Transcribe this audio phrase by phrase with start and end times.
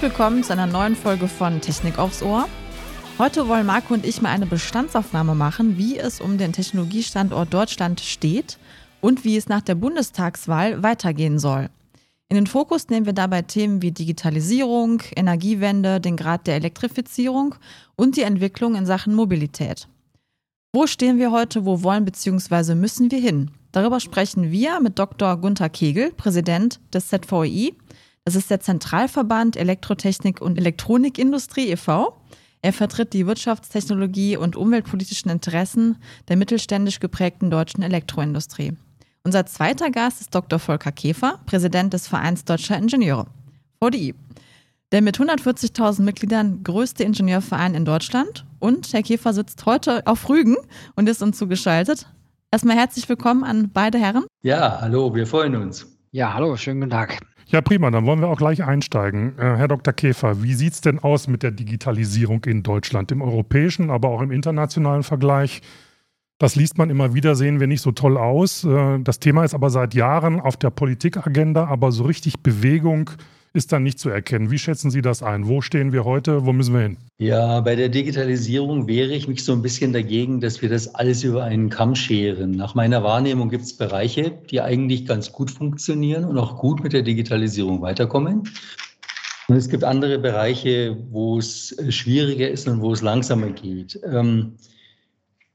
[0.00, 2.48] Willkommen zu einer neuen Folge von Technik aufs Ohr.
[3.18, 8.00] Heute wollen Marco und ich mal eine Bestandsaufnahme machen, wie es um den Technologiestandort Deutschland
[8.00, 8.58] steht
[9.02, 11.68] und wie es nach der Bundestagswahl weitergehen soll.
[12.30, 17.56] In den Fokus nehmen wir dabei Themen wie Digitalisierung, Energiewende, den Grad der Elektrifizierung
[17.94, 19.86] und die Entwicklung in Sachen Mobilität.
[20.72, 22.74] Wo stehen wir heute, wo wollen bzw.
[22.74, 23.50] müssen wir hin?
[23.70, 25.36] Darüber sprechen wir mit Dr.
[25.36, 27.74] Gunther Kegel, Präsident des ZVI.
[28.30, 32.16] Das ist der Zentralverband Elektrotechnik und Elektronikindustrie e.V.
[32.62, 35.96] Er vertritt die wirtschaftstechnologie und umweltpolitischen Interessen
[36.28, 38.74] der mittelständisch geprägten deutschen Elektroindustrie.
[39.24, 40.60] Unser zweiter Gast ist Dr.
[40.60, 43.26] Volker Käfer, Präsident des Vereins Deutscher Ingenieure,
[43.82, 44.14] VDI.
[44.92, 48.46] Der mit 140.000 Mitgliedern größte Ingenieurverein in Deutschland.
[48.60, 50.56] Und Herr Käfer sitzt heute auf Rügen
[50.94, 52.06] und ist uns zugeschaltet.
[52.52, 54.24] Erstmal herzlich willkommen an beide Herren.
[54.42, 55.84] Ja, hallo, wir freuen uns.
[56.12, 57.18] Ja, hallo, schönen guten Tag.
[57.50, 59.36] Ja, prima, dann wollen wir auch gleich einsteigen.
[59.36, 59.92] Äh, Herr Dr.
[59.92, 64.22] Käfer, wie sieht es denn aus mit der Digitalisierung in Deutschland, im europäischen, aber auch
[64.22, 65.60] im internationalen Vergleich?
[66.38, 68.62] Das liest man immer wieder, sehen wir nicht so toll aus.
[68.62, 73.10] Äh, das Thema ist aber seit Jahren auf der Politikagenda, aber so richtig Bewegung
[73.52, 74.50] ist dann nicht zu erkennen.
[74.50, 75.48] Wie schätzen Sie das ein?
[75.48, 76.46] Wo stehen wir heute?
[76.46, 76.96] Wo müssen wir hin?
[77.18, 81.24] Ja, bei der Digitalisierung wehre ich mich so ein bisschen dagegen, dass wir das alles
[81.24, 82.52] über einen Kamm scheren.
[82.52, 86.92] Nach meiner Wahrnehmung gibt es Bereiche, die eigentlich ganz gut funktionieren und auch gut mit
[86.92, 88.44] der Digitalisierung weiterkommen.
[89.48, 93.98] Und es gibt andere Bereiche, wo es schwieriger ist und wo es langsamer geht.
[94.04, 94.54] Ähm,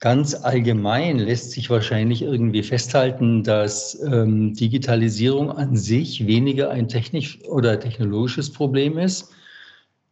[0.06, 7.44] Ganz allgemein lässt sich wahrscheinlich irgendwie festhalten, dass ähm, Digitalisierung an sich weniger ein technisch
[7.46, 9.32] oder technologisches Problem ist.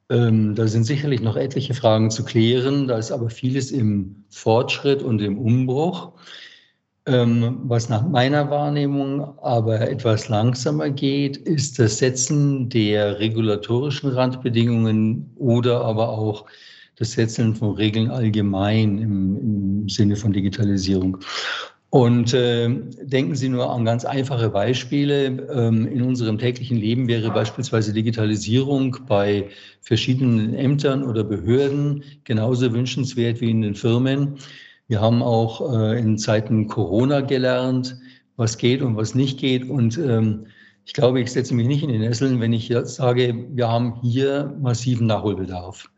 [0.10, 2.88] Ähm, da sind sicherlich noch etliche Fragen zu klären.
[2.88, 6.14] Da ist aber vieles im Fortschritt und im Umbruch.
[7.06, 15.36] Ähm, was nach meiner Wahrnehmung aber etwas langsamer geht, ist das Setzen der regulatorischen Randbedingungen
[15.36, 16.48] oder aber auch
[16.96, 21.18] das Setzen von Regeln allgemein im, im Sinne von Digitalisierung.
[21.94, 22.70] Und äh,
[23.04, 25.26] denken Sie nur an ganz einfache Beispiele.
[25.54, 29.50] Ähm, in unserem täglichen Leben wäre beispielsweise Digitalisierung bei
[29.82, 34.40] verschiedenen Ämtern oder Behörden genauso wünschenswert wie in den Firmen.
[34.88, 37.96] Wir haben auch äh, in Zeiten Corona gelernt,
[38.38, 39.70] was geht und was nicht geht.
[39.70, 40.48] Und ähm,
[40.86, 44.02] ich glaube, ich setze mich nicht in den Nesseln, wenn ich jetzt sage, wir haben
[44.02, 45.90] hier massiven Nachholbedarf.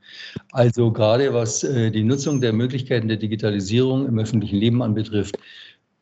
[0.52, 5.38] Also gerade was äh, die Nutzung der Möglichkeiten der Digitalisierung im öffentlichen Leben anbetrifft,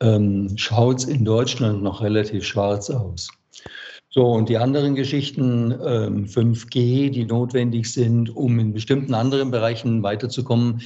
[0.02, 3.30] ähm, schaut es in Deutschland noch relativ schwarz aus.
[4.10, 10.04] So, und die anderen Geschichten, ähm, 5G, die notwendig sind, um in bestimmten anderen Bereichen
[10.04, 10.82] weiterzukommen,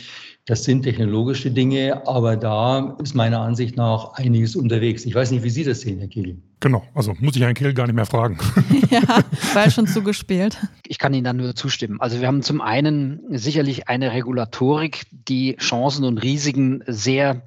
[0.45, 5.03] das sind technologische Dinge, aber da ist meiner Ansicht nach einiges unterwegs.
[5.05, 6.37] Ich weiß nicht, wie Sie das sehen, Herr Kiel.
[6.59, 8.39] Genau, also muss ich Herrn Kiel gar nicht mehr fragen.
[8.89, 9.01] ja,
[9.53, 10.57] war schon zugespielt.
[10.87, 12.01] Ich kann Ihnen da nur zustimmen.
[12.01, 17.43] Also wir haben zum einen sicherlich eine Regulatorik, die Chancen und Risiken sehr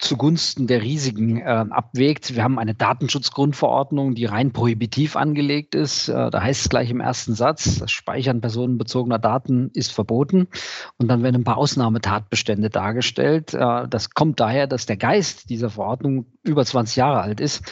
[0.00, 2.34] zugunsten der Risiken äh, abwägt.
[2.34, 6.08] Wir haben eine Datenschutzgrundverordnung, die rein prohibitiv angelegt ist.
[6.08, 10.48] Äh, da heißt es gleich im ersten Satz, das Speichern personenbezogener Daten ist verboten.
[10.96, 13.52] Und dann werden ein paar Ausnahmetatbestände dargestellt.
[13.52, 17.62] Äh, das kommt daher, dass der Geist dieser Verordnung über 20 Jahre alt ist,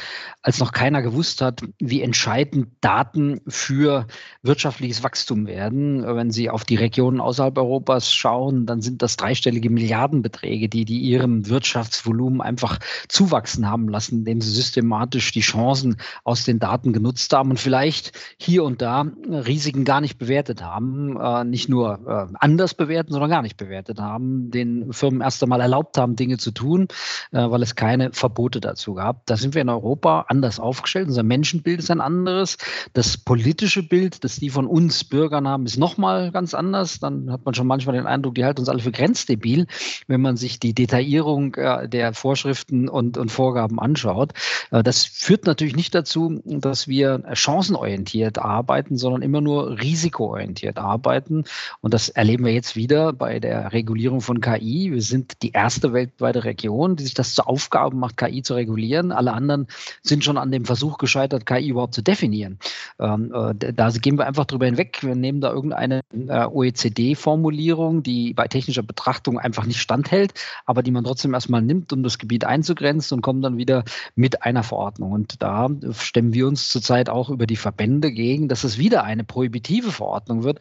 [0.43, 4.07] als noch keiner gewusst hat, wie entscheidend Daten für
[4.43, 6.05] wirtschaftliches Wachstum werden.
[6.07, 11.01] Wenn Sie auf die Regionen außerhalb Europas schauen, dann sind das dreistellige Milliardenbeträge, die die
[11.01, 17.33] ihrem Wirtschaftsvolumen einfach zuwachsen haben lassen, indem sie systematisch die Chancen aus den Daten genutzt
[17.33, 22.35] haben und vielleicht hier und da Risiken gar nicht bewertet haben, äh, nicht nur äh,
[22.39, 26.53] anders bewerten, sondern gar nicht bewertet haben, den Firmen erst einmal erlaubt haben, Dinge zu
[26.53, 26.89] tun,
[27.33, 29.31] äh, weil es keine Verbote Quote dazu gehabt.
[29.31, 31.09] Da sind wir in Europa anders aufgestellt.
[31.09, 32.59] Unser Menschenbild ist ein anderes.
[32.93, 36.99] Das politische Bild, das die von uns Bürgern haben, ist nochmal ganz anders.
[37.01, 39.67] Dann hat man schon manchmal den Eindruck, die halten uns alle für grenzdebil,
[40.07, 44.33] wenn man sich die Detaillierung äh, der Vorschriften und, und Vorgaben anschaut.
[44.71, 51.45] Äh, das führt natürlich nicht dazu, dass wir chancenorientiert arbeiten, sondern immer nur risikoorientiert arbeiten.
[51.81, 54.93] Und das erleben wir jetzt wieder bei der Regulierung von KI.
[54.93, 59.13] Wir sind die erste weltweite Region, die sich das zur Aufgabe macht, KI zu regulieren.
[59.13, 59.69] Alle anderen
[60.03, 62.59] sind schon an dem Versuch gescheitert, KI überhaupt zu definieren.
[62.99, 64.99] Ähm, äh, da gehen wir einfach drüber hinweg.
[65.03, 70.35] Wir nehmen da irgendeine äh, OECD-Formulierung, die bei technischer Betrachtung einfach nicht standhält,
[70.67, 73.85] aber die man trotzdem erstmal nimmt, um das Gebiet einzugrenzen und kommen dann wieder
[74.17, 75.13] mit einer Verordnung.
[75.13, 79.25] Und da stemmen wir uns zurzeit auch über die Verbände gegen, dass es wieder eine
[79.25, 80.61] prohibitive Verordnung wird,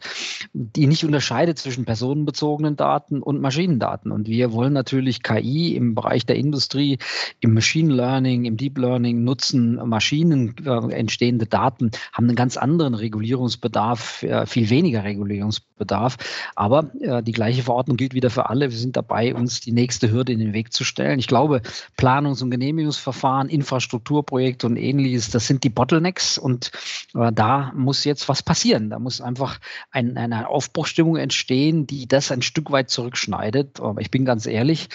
[0.52, 4.12] die nicht unterscheidet zwischen personenbezogenen Daten und Maschinendaten.
[4.12, 6.98] Und wir wollen natürlich KI im Bereich der Industrie,
[7.40, 12.56] im Machine Machine Learning, im Deep Learning nutzen Maschinen äh, entstehende Daten, haben einen ganz
[12.56, 16.16] anderen Regulierungsbedarf, äh, viel weniger Regulierungsbedarf.
[16.56, 18.72] Aber äh, die gleiche Verordnung gilt wieder für alle.
[18.72, 21.20] Wir sind dabei, uns die nächste Hürde in den Weg zu stellen.
[21.20, 21.62] Ich glaube,
[21.96, 26.72] Planungs- und Genehmigungsverfahren, Infrastrukturprojekte und ähnliches, das sind die Bottlenecks und
[27.14, 28.90] äh, da muss jetzt was passieren.
[28.90, 29.60] Da muss einfach
[29.92, 33.80] ein, eine Aufbruchstimmung entstehen, die das ein Stück weit zurückschneidet.
[34.00, 34.88] Ich bin ganz ehrlich,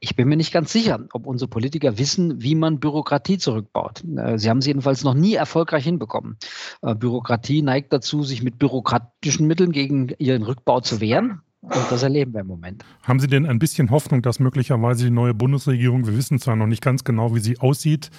[0.00, 4.02] ich bin mir nicht ganz sicher, ob unsere Politiker wissen, wie man Bürokratie zurückbaut.
[4.16, 6.38] Äh, sie haben es jedenfalls noch nie erfolgreich hinbekommen.
[6.82, 11.42] Äh, Bürokratie neigt dazu, sich mit bürokratischen Mitteln gegen ihren Rückbau zu wehren.
[11.60, 12.84] Und das erleben wir im Moment.
[13.02, 16.66] Haben Sie denn ein bisschen Hoffnung, dass möglicherweise die neue Bundesregierung, wir wissen zwar noch
[16.66, 18.10] nicht ganz genau, wie sie aussieht,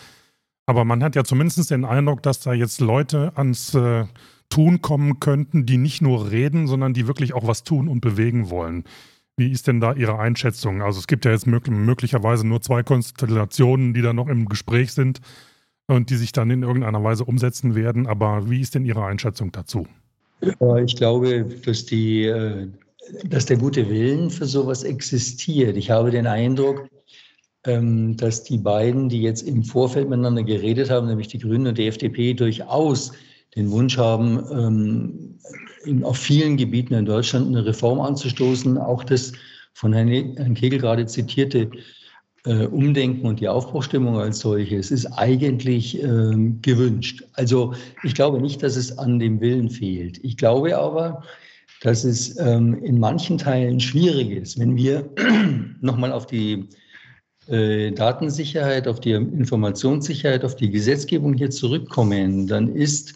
[0.67, 4.05] aber man hat ja zumindest den Eindruck, dass da jetzt Leute ans äh,
[4.49, 8.51] Tun kommen könnten, die nicht nur reden, sondern die wirklich auch was tun und bewegen
[8.51, 8.83] wollen.
[9.37, 10.81] Wie ist denn da Ihre Einschätzung?
[10.81, 15.19] Also es gibt ja jetzt möglicherweise nur zwei Konstellationen, die da noch im Gespräch sind
[15.87, 18.07] und die sich dann in irgendeiner Weise umsetzen werden.
[18.07, 19.87] Aber wie ist denn Ihre Einschätzung dazu?
[20.85, 22.67] Ich glaube, dass, die, äh,
[23.25, 25.77] dass der gute Willen für sowas existiert.
[25.77, 26.87] Ich habe den Eindruck,
[27.65, 31.77] ähm, dass die beiden, die jetzt im Vorfeld miteinander geredet haben, nämlich die Grünen und
[31.77, 33.11] die FDP, durchaus
[33.55, 35.39] den Wunsch haben, ähm,
[35.85, 38.77] in, auf vielen Gebieten in Deutschland eine Reform anzustoßen.
[38.77, 39.33] Auch das
[39.73, 41.69] von Herrn, Kegel gerade zitierte
[42.45, 47.23] äh, Umdenken und die Aufbruchstimmung als solches ist eigentlich ähm, gewünscht.
[47.33, 50.19] Also ich glaube nicht, dass es an dem Willen fehlt.
[50.23, 51.23] Ich glaube aber,
[51.81, 55.09] dass es ähm, in manchen Teilen schwierig ist, wenn wir
[55.81, 56.67] nochmal auf die
[57.47, 63.13] äh, Datensicherheit, auf die Informationssicherheit, auf die Gesetzgebung hier zurückkommen, dann ist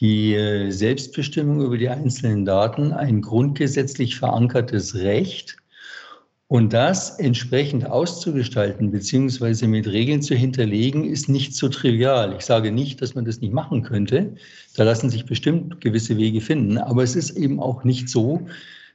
[0.00, 5.56] die äh, Selbstbestimmung über die einzelnen Daten ein grundgesetzlich verankertes Recht.
[6.48, 12.34] Und das entsprechend auszugestalten beziehungsweise mit Regeln zu hinterlegen, ist nicht so trivial.
[12.36, 14.34] Ich sage nicht, dass man das nicht machen könnte.
[14.76, 16.76] Da lassen sich bestimmt gewisse Wege finden.
[16.76, 18.46] Aber es ist eben auch nicht so,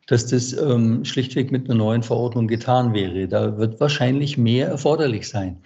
[0.05, 3.27] dass das ähm, schlichtweg mit einer neuen Verordnung getan wäre.
[3.27, 5.57] Da wird wahrscheinlich mehr erforderlich sein.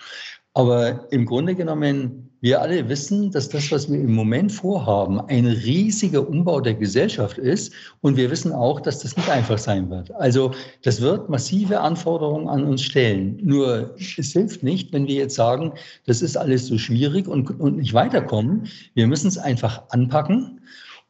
[0.53, 5.45] Aber im Grunde genommen, wir alle wissen, dass das, was wir im Moment vorhaben, ein
[5.45, 7.71] riesiger Umbau der Gesellschaft ist.
[8.01, 10.12] Und wir wissen auch, dass das nicht einfach sein wird.
[10.15, 10.51] Also
[10.81, 13.39] das wird massive Anforderungen an uns stellen.
[13.44, 15.74] Nur es hilft nicht, wenn wir jetzt sagen,
[16.07, 18.68] das ist alles so schwierig und, und nicht weiterkommen.
[18.95, 20.61] Wir müssen es einfach anpacken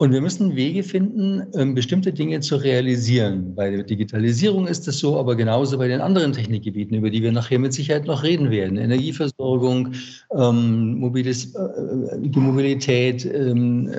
[0.02, 3.54] und wir müssen Wege finden, ähm, bestimmte Dinge zu realisieren.
[3.54, 7.32] Bei der Digitalisierung ist es so, aber genauso bei den anderen Technikgebieten, über die wir
[7.32, 8.80] nachher mit Sicherheit noch reden werden.
[8.80, 9.94] Energieversorgung,
[10.36, 13.92] ähm, mobiles, äh, die Mobilität, ähm,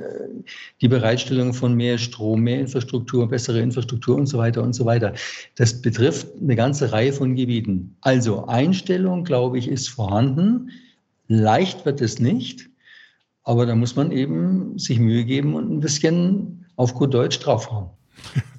[0.80, 5.12] die Bereitstellung von mehr Strom, mehr Infrastruktur, bessere Infrastruktur und so weiter und so weiter.
[5.54, 7.94] Das betrifft eine ganze Reihe von Gebieten.
[8.00, 10.70] Also Einstellung, glaube ich, ist vorhanden.
[11.28, 12.71] Leicht wird es nicht.
[13.44, 17.90] Aber da muss man eben sich Mühe geben und ein bisschen auf gut Deutsch draufhauen.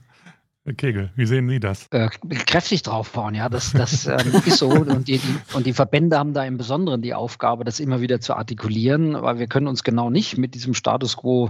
[0.77, 1.87] Kegel, wie sehen Sie das?
[1.91, 4.69] Äh, kräftig draufbauen, ja, das, das ähm, ist so.
[4.69, 8.21] Und die, die, und die Verbände haben da im Besonderen die Aufgabe, das immer wieder
[8.21, 11.49] zu artikulieren, weil wir können uns genau nicht mit diesem Status quo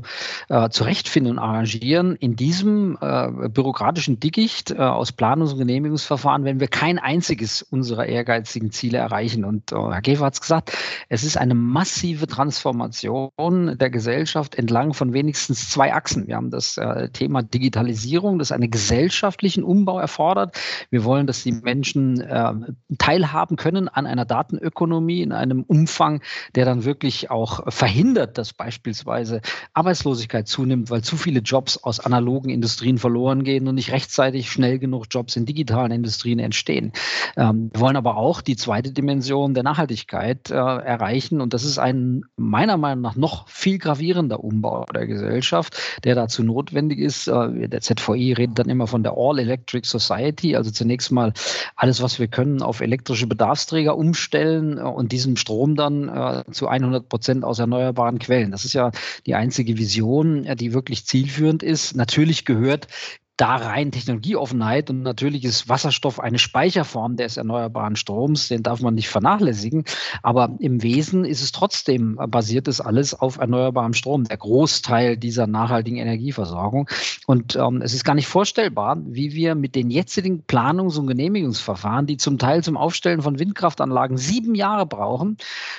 [0.49, 2.15] äh, zurechtfinden und arrangieren.
[2.15, 8.07] In diesem äh, bürokratischen Dickicht äh, aus Planungs- und Genehmigungsverfahren, wenn wir kein einziges unserer
[8.07, 9.45] ehrgeizigen Ziele erreichen.
[9.45, 10.75] Und äh, Herr Käfer hat es gesagt,
[11.09, 13.29] es ist eine massive Transformation
[13.77, 16.25] der Gesellschaft entlang von wenigstens zwei Achsen.
[16.25, 20.57] Wir haben das äh, Thema Digitalisierung, das ist eine Gesellschaft, gesellschaftlichen Umbau erfordert.
[20.89, 22.53] Wir wollen, dass die Menschen äh,
[22.97, 26.21] teilhaben können an einer Datenökonomie in einem Umfang,
[26.55, 29.41] der dann wirklich auch verhindert, dass beispielsweise
[29.73, 34.79] Arbeitslosigkeit zunimmt, weil zu viele Jobs aus analogen Industrien verloren gehen und nicht rechtzeitig schnell
[34.79, 36.93] genug Jobs in digitalen Industrien entstehen.
[37.35, 41.77] Ähm, wir wollen aber auch die zweite Dimension der Nachhaltigkeit äh, erreichen und das ist
[41.77, 47.27] ein meiner Meinung nach noch viel gravierender Umbau der Gesellschaft, der dazu notwendig ist.
[47.27, 51.33] Äh, der ZVI redet dann immer von der All Electric Society, also zunächst mal
[51.75, 56.67] alles, was wir können, auf elektrische Bedarfsträger umstellen äh, und diesen Strom dann äh, zu
[56.67, 58.51] 100 Prozent aus erneuerbaren Quellen.
[58.51, 58.91] Das ist ja
[59.25, 61.95] die einzige Vision, äh, die wirklich zielführend ist.
[61.95, 62.87] Natürlich gehört
[63.37, 68.93] da rein Technologieoffenheit und natürlich ist Wasserstoff eine Speicherform des erneuerbaren Stroms, den darf man
[68.93, 69.85] nicht vernachlässigen.
[70.21, 75.47] Aber im Wesen ist es trotzdem, basiert es alles auf erneuerbarem Strom, der Großteil dieser
[75.47, 76.87] nachhaltigen Energieversorgung.
[77.25, 82.05] Und ähm, es ist gar nicht vorstellbar, wie wir mit den jetzigen Planungs- und Genehmigungsverfahren,
[82.05, 85.37] die zum Teil zum Aufstellen von Windkraftanlagen sieben Jahre brauchen,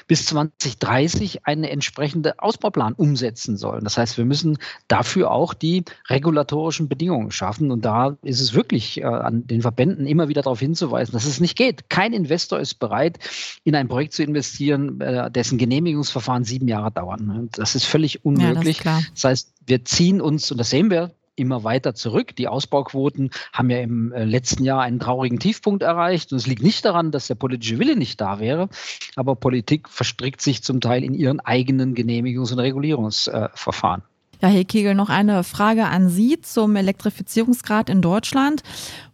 [0.09, 3.85] bis 2030 einen entsprechenden Ausbauplan umsetzen sollen.
[3.85, 4.59] Das heißt, wir müssen
[4.89, 7.71] dafür auch die regulatorischen Bedingungen schaffen schaffen.
[7.71, 11.41] Und da ist es wirklich äh, an den Verbänden immer wieder darauf hinzuweisen, dass es
[11.41, 11.91] nicht geht.
[11.91, 13.19] Kein Investor ist bereit,
[13.65, 17.51] in ein Projekt zu investieren, äh, dessen Genehmigungsverfahren sieben Jahre dauern.
[17.53, 18.79] Das ist völlig unmöglich.
[18.83, 22.35] Ja, das, das heißt, wir ziehen uns, und das sehen wir immer weiter zurück.
[22.37, 26.33] Die Ausbauquoten haben ja im äh, letzten Jahr einen traurigen Tiefpunkt erreicht.
[26.33, 28.69] Und es liegt nicht daran, dass der politische Wille nicht da wäre,
[29.17, 34.03] aber Politik verstrickt sich zum Teil in ihren eigenen Genehmigungs- und Regulierungsverfahren.
[34.45, 38.63] Ja, Herr Kegel, noch eine Frage an Sie zum Elektrifizierungsgrad in Deutschland.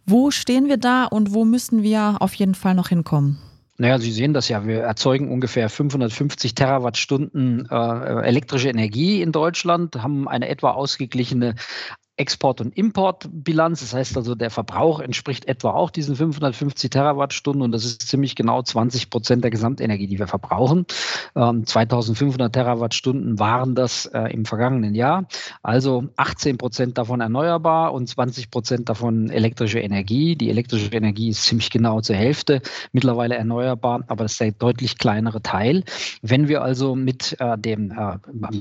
[0.05, 3.37] Wo stehen wir da und wo müssen wir auf jeden Fall noch hinkommen?
[3.77, 4.67] Naja, Sie sehen das ja.
[4.67, 11.55] Wir erzeugen ungefähr 550 Terawattstunden äh, elektrische Energie in Deutschland, haben eine etwa ausgeglichene
[12.21, 13.79] Export- und Importbilanz.
[13.79, 18.35] Das heißt also, der Verbrauch entspricht etwa auch diesen 550 Terawattstunden und das ist ziemlich
[18.35, 20.85] genau 20 Prozent der Gesamtenergie, die wir verbrauchen.
[21.35, 25.25] Ähm, 2500 Terawattstunden waren das äh, im vergangenen Jahr.
[25.63, 30.35] Also 18 Prozent davon erneuerbar und 20 Prozent davon elektrische Energie.
[30.35, 32.61] Die elektrische Energie ist ziemlich genau zur Hälfte
[32.91, 35.83] mittlerweile erneuerbar, aber das ist der deutlich kleinere Teil.
[36.21, 38.17] Wenn wir also mit äh, dem, äh,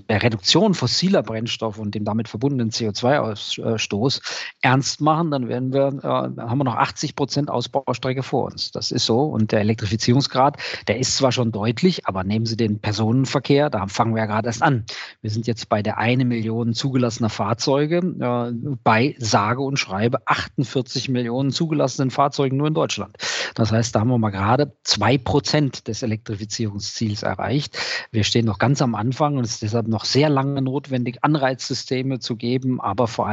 [0.09, 4.21] der Reduktion fossiler Brennstoffe und dem damit verbundenen CO2-Ausstoß Ausstoß
[4.63, 8.71] ernst machen, dann werden wir, äh, haben wir noch 80 Prozent Ausbaustrecke vor uns.
[8.71, 9.23] Das ist so.
[9.23, 10.57] Und der Elektrifizierungsgrad,
[10.89, 14.49] der ist zwar schon deutlich, aber nehmen Sie den Personenverkehr, da fangen wir ja gerade
[14.49, 14.85] erst an.
[15.23, 21.09] Wir sind jetzt bei der eine Million zugelassener Fahrzeuge, äh, bei sage und schreibe 48
[21.09, 23.17] Millionen zugelassenen Fahrzeugen nur in Deutschland.
[23.55, 27.79] Das heißt, da haben wir mal gerade zwei Prozent des Elektrifizierungsziels erreicht.
[28.11, 32.19] Wir stehen noch ganz am Anfang und es ist deshalb noch sehr lange notwendig, Anreizsysteme
[32.19, 33.30] zu geben, aber vor allem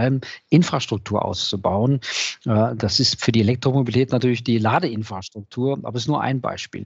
[0.50, 2.00] Infrastruktur auszubauen.
[2.46, 6.86] Äh, das ist für die Elektromobilität natürlich die Ladeinfrastruktur, aber es ist nur ein Beispiel.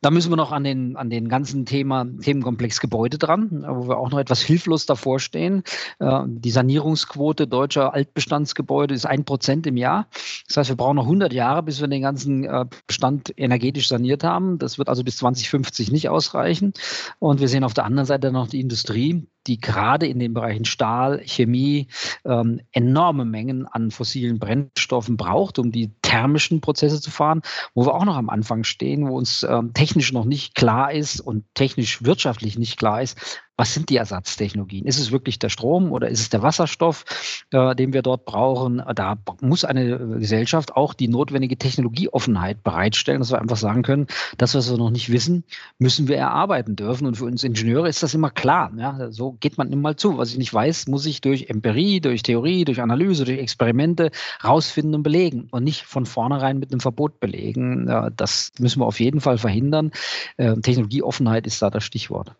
[0.00, 3.98] Da müssen wir noch an den, an den ganzen Thema, Themenkomplex Gebäude dran, wo wir
[3.98, 5.62] auch noch etwas hilflos davor stehen.
[5.98, 10.06] Äh, die Sanierungsquote deutscher Altbestandsgebäude ist ein Prozent im Jahr.
[10.46, 14.24] Das heißt, wir brauchen noch 100 Jahre, bis wir den ganzen äh, Bestand energetisch saniert
[14.24, 14.58] haben.
[14.58, 16.72] Das wird also bis 2050 nicht ausreichen.
[17.18, 20.64] Und wir sehen auf der anderen Seite noch die Industrie, die gerade in den Bereichen
[20.64, 21.88] Stahl, Chemie
[22.24, 27.42] ähm, enorme Mengen an fossilen Brennstoffen braucht, um die thermischen Prozesse zu fahren,
[27.74, 31.20] wo wir auch noch am Anfang stehen, wo uns ähm, technisch noch nicht klar ist
[31.20, 33.16] und technisch wirtschaftlich nicht klar ist,
[33.60, 34.86] was sind die Ersatztechnologien?
[34.86, 37.04] Ist es wirklich der Strom oder ist es der Wasserstoff,
[37.50, 38.82] äh, den wir dort brauchen?
[38.94, 44.06] Da muss eine Gesellschaft auch die notwendige Technologieoffenheit bereitstellen, dass wir einfach sagen können,
[44.38, 45.44] das, was wir noch nicht wissen,
[45.78, 47.06] müssen wir erarbeiten dürfen.
[47.06, 48.72] Und für uns Ingenieure ist das immer klar.
[48.78, 49.12] Ja?
[49.12, 50.16] So geht man immer zu.
[50.16, 54.10] Was ich nicht weiß, muss ich durch Empirie, durch Theorie, durch Analyse, durch Experimente
[54.42, 57.86] rausfinden und belegen und nicht von vornherein mit einem Verbot belegen.
[58.16, 59.92] Das müssen wir auf jeden Fall verhindern.
[60.36, 62.34] Äh, Technologieoffenheit ist da das Stichwort.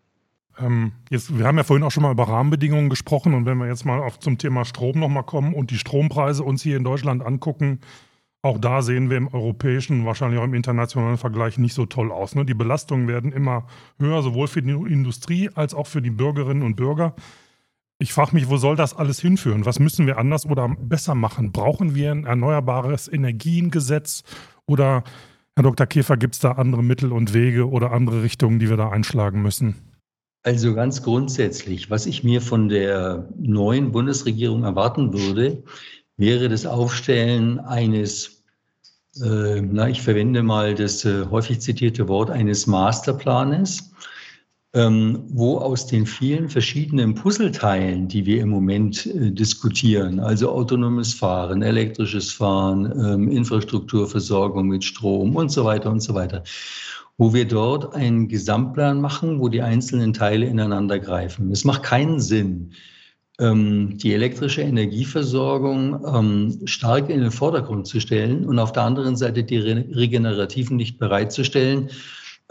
[0.59, 3.67] Ähm, jetzt, wir haben ja vorhin auch schon mal über Rahmenbedingungen gesprochen und wenn wir
[3.67, 7.25] jetzt mal auf zum Thema Strom nochmal kommen und die Strompreise uns hier in Deutschland
[7.25, 7.79] angucken,
[8.43, 12.33] auch da sehen wir im europäischen, wahrscheinlich auch im internationalen Vergleich nicht so toll aus.
[12.33, 12.43] Ne?
[12.43, 13.67] Die Belastungen werden immer
[13.99, 17.13] höher, sowohl für die Industrie als auch für die Bürgerinnen und Bürger.
[18.01, 19.67] Ich frage mich, wo soll das alles hinführen?
[19.67, 21.51] Was müssen wir anders oder besser machen?
[21.51, 24.23] Brauchen wir ein erneuerbares Energiengesetz
[24.65, 25.03] oder,
[25.55, 25.85] Herr Dr.
[25.85, 29.43] Käfer, gibt es da andere Mittel und Wege oder andere Richtungen, die wir da einschlagen
[29.43, 29.75] müssen?
[30.41, 35.61] Also ganz grundsätzlich, was ich mir von der neuen Bundesregierung erwarten würde,
[36.17, 38.43] wäre das Aufstellen eines,
[39.23, 43.91] äh, na, ich verwende mal das äh, häufig zitierte Wort eines Masterplanes,
[44.73, 51.13] ähm, wo aus den vielen verschiedenen Puzzleteilen, die wir im Moment äh, diskutieren, also autonomes
[51.13, 56.43] Fahren, elektrisches Fahren, ähm, Infrastrukturversorgung mit Strom und so weiter und so weiter,
[57.17, 61.51] wo wir dort einen Gesamtplan machen, wo die einzelnen Teile ineinander greifen.
[61.51, 62.71] Es macht keinen Sinn,
[63.41, 69.17] ähm, die elektrische Energieversorgung ähm, stark in den Vordergrund zu stellen und auf der anderen
[69.17, 71.89] Seite die Regenerativen nicht bereitzustellen,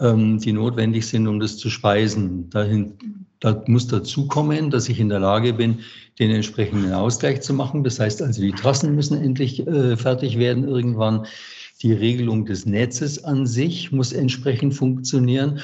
[0.01, 2.49] ähm, die notwendig sind, um das zu speisen.
[2.49, 2.93] Dahin,
[3.39, 5.79] da muss dazu kommen, dass ich in der Lage bin,
[6.19, 7.83] den entsprechenden Ausgleich zu machen.
[7.83, 11.25] Das heißt also, die Trassen müssen endlich äh, fertig werden irgendwann.
[11.81, 15.59] Die Regelung des Netzes an sich muss entsprechend funktionieren.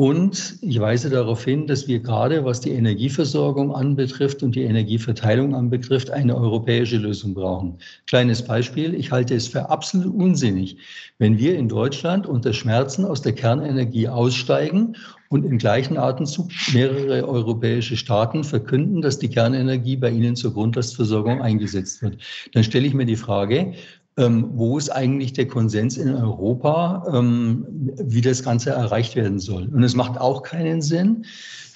[0.00, 5.54] Und ich weise darauf hin, dass wir gerade, was die Energieversorgung anbetrifft und die Energieverteilung
[5.54, 7.76] anbetrifft, eine europäische Lösung brauchen.
[8.06, 8.94] Kleines Beispiel.
[8.94, 10.78] Ich halte es für absolut unsinnig,
[11.18, 14.96] wenn wir in Deutschland unter Schmerzen aus der Kernenergie aussteigen
[15.28, 21.42] und im gleichen Atemzug mehrere europäische Staaten verkünden, dass die Kernenergie bei ihnen zur Grundlastversorgung
[21.42, 22.16] eingesetzt wird.
[22.54, 23.74] Dann stelle ich mir die Frage,
[24.20, 27.64] ähm, wo ist eigentlich der Konsens in Europa, ähm,
[27.96, 29.66] wie das Ganze erreicht werden soll.
[29.68, 31.24] Und es macht auch keinen Sinn,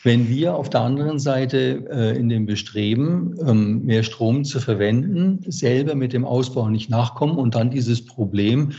[0.03, 5.41] wenn wir auf der anderen Seite äh, in dem Bestreben, ähm, mehr Strom zu verwenden,
[5.47, 8.73] selber mit dem Ausbau nicht nachkommen und dann dieses Problem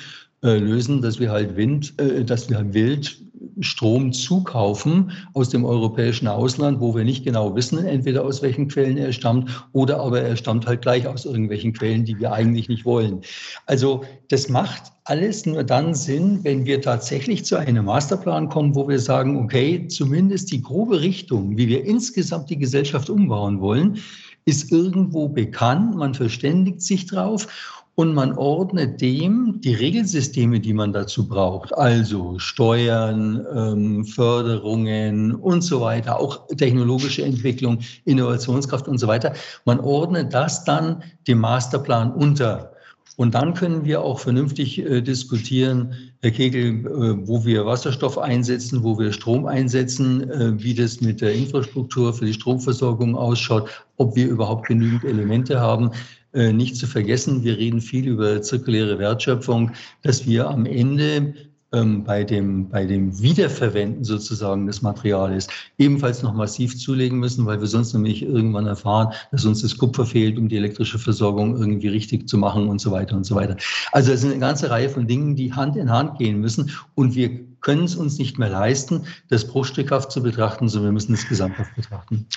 [0.44, 3.18] äh, lösen, dass wir halt Wind, äh, dass wir halt wild
[3.62, 8.98] Strom zukaufen aus dem europäischen Ausland, wo wir nicht genau wissen, entweder aus welchen Quellen
[8.98, 12.86] er stammt oder aber er stammt halt gleich aus irgendwelchen Quellen, die wir eigentlich nicht
[12.86, 13.22] wollen.
[13.66, 18.88] Also das macht alles nur dann Sinn, wenn wir tatsächlich zu einem Masterplan kommen, wo
[18.88, 24.00] wir sagen, okay, zumindest die grobe Richtung, wie wir insgesamt die Gesellschaft umbauen wollen,
[24.46, 27.48] ist irgendwo bekannt, man verständigt sich drauf
[27.96, 35.62] und man ordnet dem die Regelsysteme, die man dazu braucht, also Steuern, ähm, Förderungen und
[35.62, 39.34] so weiter, auch technologische Entwicklung, Innovationskraft und so weiter.
[39.64, 42.72] Man ordnet das dann dem Masterplan unter.
[43.18, 48.84] Und dann können wir auch vernünftig äh, diskutieren, Herr Kegel, äh, wo wir Wasserstoff einsetzen,
[48.84, 54.18] wo wir Strom einsetzen, äh, wie das mit der Infrastruktur für die Stromversorgung ausschaut, ob
[54.18, 55.92] wir überhaupt genügend Elemente haben.
[56.36, 61.34] Äh, nicht zu vergessen, wir reden viel über zirkuläre Wertschöpfung, dass wir am Ende
[61.72, 67.62] ähm, bei, dem, bei dem Wiederverwenden sozusagen des Materials ebenfalls noch massiv zulegen müssen, weil
[67.62, 71.88] wir sonst nämlich irgendwann erfahren, dass uns das Kupfer fehlt, um die elektrische Versorgung irgendwie
[71.88, 73.56] richtig zu machen und so weiter und so weiter.
[73.94, 77.16] Also es sind eine ganze Reihe von Dingen, die Hand in Hand gehen müssen und
[77.16, 77.30] wir
[77.62, 81.74] können es uns nicht mehr leisten, das bruchstückhaft zu betrachten, sondern wir müssen es gesamthaft
[81.76, 82.28] betrachten.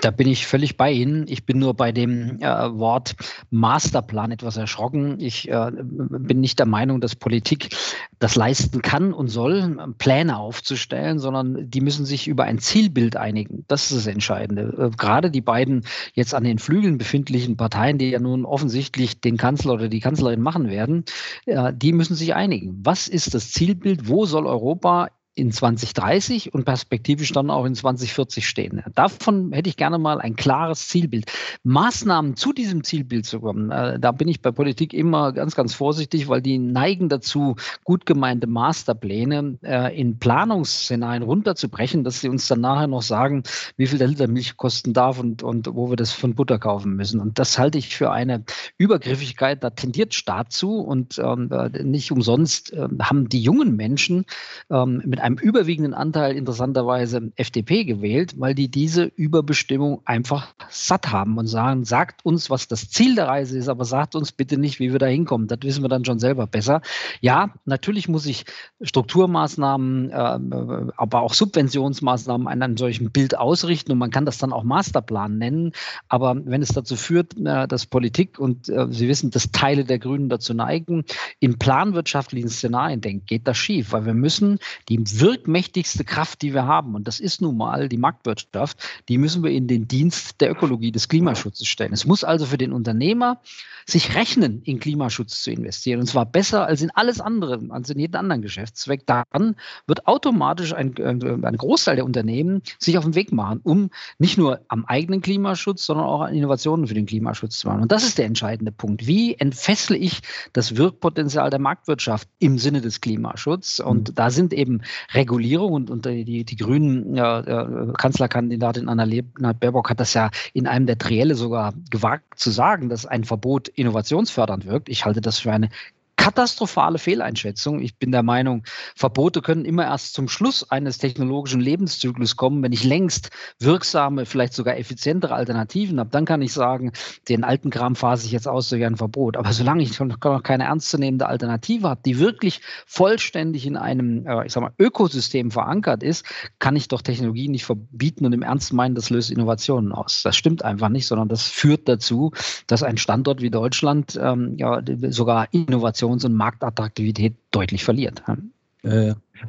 [0.00, 1.26] Da bin ich völlig bei Ihnen.
[1.28, 3.14] Ich bin nur bei dem äh, Wort
[3.50, 5.20] Masterplan etwas erschrocken.
[5.20, 7.76] Ich äh, bin nicht der Meinung, dass Politik
[8.18, 13.64] das leisten kann und soll, Pläne aufzustellen, sondern die müssen sich über ein Zielbild einigen.
[13.68, 14.74] Das ist das Entscheidende.
[14.78, 15.84] Äh, gerade die beiden
[16.14, 20.40] jetzt an den Flügeln befindlichen Parteien, die ja nun offensichtlich den Kanzler oder die Kanzlerin
[20.40, 21.04] machen werden,
[21.46, 22.80] äh, die müssen sich einigen.
[22.82, 24.08] Was ist das Zielbild?
[24.08, 28.82] Wo soll Europa Europa in 2030 und perspektivisch dann auch in 2040 stehen.
[28.94, 31.30] Davon hätte ich gerne mal ein klares Zielbild.
[31.62, 35.72] Maßnahmen zu diesem Zielbild zu kommen, äh, da bin ich bei Politik immer ganz, ganz
[35.72, 42.46] vorsichtig, weil die neigen dazu, gut gemeinte Masterpläne äh, in Planungsszenarien runterzubrechen, dass sie uns
[42.48, 43.42] dann nachher noch sagen,
[43.78, 46.94] wie viel der Liter Milch kosten darf und, und wo wir das von Butter kaufen
[46.94, 47.20] müssen.
[47.20, 48.44] Und das halte ich für eine
[48.76, 54.26] Übergriffigkeit, da tendiert Staat zu und ähm, äh, nicht umsonst äh, haben die jungen Menschen
[54.70, 61.38] ähm, mit einem überwiegenden Anteil interessanterweise FDP gewählt, weil die diese Überbestimmung einfach satt haben
[61.38, 64.80] und sagen, sagt uns, was das Ziel der Reise ist, aber sagt uns bitte nicht,
[64.80, 65.46] wie wir da hinkommen.
[65.46, 66.82] Das wissen wir dann schon selber besser.
[67.20, 68.44] Ja, natürlich muss ich
[68.80, 74.52] Strukturmaßnahmen, äh, aber auch Subventionsmaßnahmen an einem solchen Bild ausrichten und man kann das dann
[74.52, 75.72] auch Masterplan nennen.
[76.08, 79.98] Aber wenn es dazu führt, äh, dass Politik und äh, Sie wissen, dass Teile der
[79.98, 81.04] Grünen dazu neigen,
[81.38, 84.58] in planwirtschaftlichen Szenarien denken, geht das schief, weil wir müssen
[84.88, 89.42] die wirkmächtigste Kraft, die wir haben, und das ist nun mal die Marktwirtschaft, die müssen
[89.42, 91.92] wir in den Dienst der Ökologie, des Klimaschutzes stellen.
[91.92, 93.40] Es muss also für den Unternehmer
[93.86, 96.00] sich rechnen, in Klimaschutz zu investieren.
[96.00, 99.06] Und zwar besser als in alles andere, als in jeden anderen Geschäftszweck.
[99.06, 104.38] Dann wird automatisch ein, ein Großteil der Unternehmen sich auf den Weg machen, um nicht
[104.38, 107.82] nur am eigenen Klimaschutz, sondern auch an Innovationen für den Klimaschutz zu machen.
[107.82, 109.06] Und das ist der entscheidende Punkt.
[109.06, 110.20] Wie entfessle ich
[110.52, 113.80] das Wirkpotenzial der Marktwirtschaft im Sinne des Klimaschutzes?
[113.80, 114.14] Und mhm.
[114.14, 120.14] da sind eben Regulierung und, und die, die grünen äh, Kanzlerkandidatin Annalena Baerbock hat das
[120.14, 124.88] ja in einem der Trielle sogar gewagt zu sagen, dass ein Verbot innovationsfördernd wirkt.
[124.88, 125.68] Ich halte das für eine
[126.16, 127.80] katastrophale Fehleinschätzung.
[127.80, 132.72] Ich bin der Meinung, Verbote können immer erst zum Schluss eines technologischen Lebenszyklus kommen, wenn
[132.72, 136.10] ich längst wirksame, vielleicht sogar effizientere Alternativen habe.
[136.10, 136.92] Dann kann ich sagen,
[137.28, 139.36] den alten Kram phase ich jetzt aus durch ein Verbot.
[139.36, 144.52] Aber solange ich noch keine ernstzunehmende Alternative habe, die wirklich vollständig in einem, äh, ich
[144.52, 146.24] sag mal, Ökosystem verankert ist,
[146.58, 150.22] kann ich doch Technologie nicht verbieten und im Ernst meinen, das löst Innovationen aus.
[150.22, 152.32] Das stimmt einfach nicht, sondern das führt dazu,
[152.66, 158.22] dass ein Standort wie Deutschland ähm, ja, sogar Innovationen Innovations- und Marktattraktivität deutlich verliert.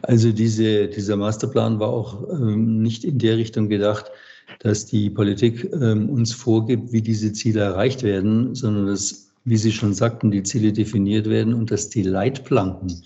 [0.01, 4.11] Also diese, dieser Masterplan war auch ähm, nicht in der Richtung gedacht,
[4.59, 9.71] dass die Politik ähm, uns vorgibt, wie diese Ziele erreicht werden, sondern dass, wie Sie
[9.71, 13.03] schon sagten, die Ziele definiert werden und dass die Leitplanken,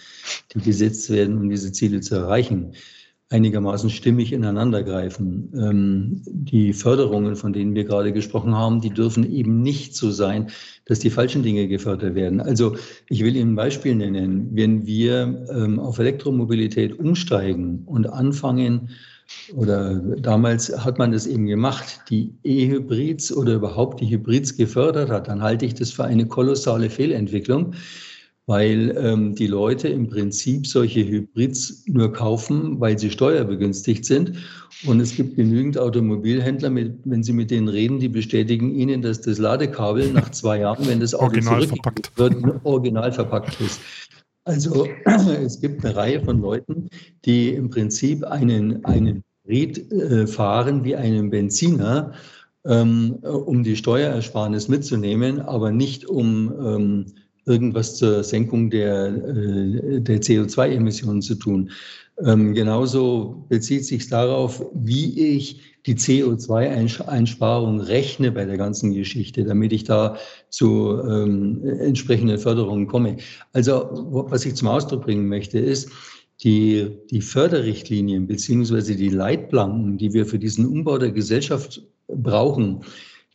[0.54, 2.74] die gesetzt werden, um diese Ziele zu erreichen,
[3.30, 5.52] einigermaßen stimmig ineinandergreifen.
[5.54, 10.48] Ähm, die Förderungen, von denen wir gerade gesprochen haben, die dürfen eben nicht so sein,
[10.86, 12.40] dass die falschen Dinge gefördert werden.
[12.40, 12.78] Also
[13.10, 14.50] ich will Ihnen ein Beispiel nennen.
[14.54, 18.90] Wenn wir ähm, auf Elektromobilität umsteigen und anfangen,
[19.54, 25.28] oder damals hat man das eben gemacht, die E-Hybrids oder überhaupt die Hybrids gefördert hat,
[25.28, 27.74] dann halte ich das für eine kolossale Fehlentwicklung
[28.48, 34.34] weil ähm, die Leute im Prinzip solche Hybrids nur kaufen, weil sie steuerbegünstigt sind.
[34.86, 39.22] Und es gibt genügend Automobilhändler, mit, wenn Sie mit denen reden, die bestätigen Ihnen, dass
[39.22, 43.82] das Ladekabel nach zwei Jahren, wenn das Auto original verpackt wird, original verpackt ist.
[44.46, 44.88] Also
[45.44, 46.90] es gibt eine Reihe von Leuten,
[47.26, 52.14] die im Prinzip einen, einen Hybrid äh, fahren wie einen Benziner,
[52.66, 57.06] ähm, um die Steuerersparnis mitzunehmen, aber nicht um ähm,
[57.48, 61.72] irgendwas zur Senkung der, äh, der CO2-Emissionen zu tun.
[62.24, 69.72] Ähm, genauso bezieht sich darauf, wie ich die CO2-Einsparung rechne bei der ganzen Geschichte, damit
[69.72, 70.18] ich da
[70.50, 73.18] zu ähm, entsprechenden Förderungen komme.
[73.54, 73.88] Also
[74.30, 75.90] was ich zum Ausdruck bringen möchte, ist,
[76.44, 82.84] die, die Förderrichtlinien beziehungsweise die Leitplanken, die wir für diesen Umbau der Gesellschaft brauchen,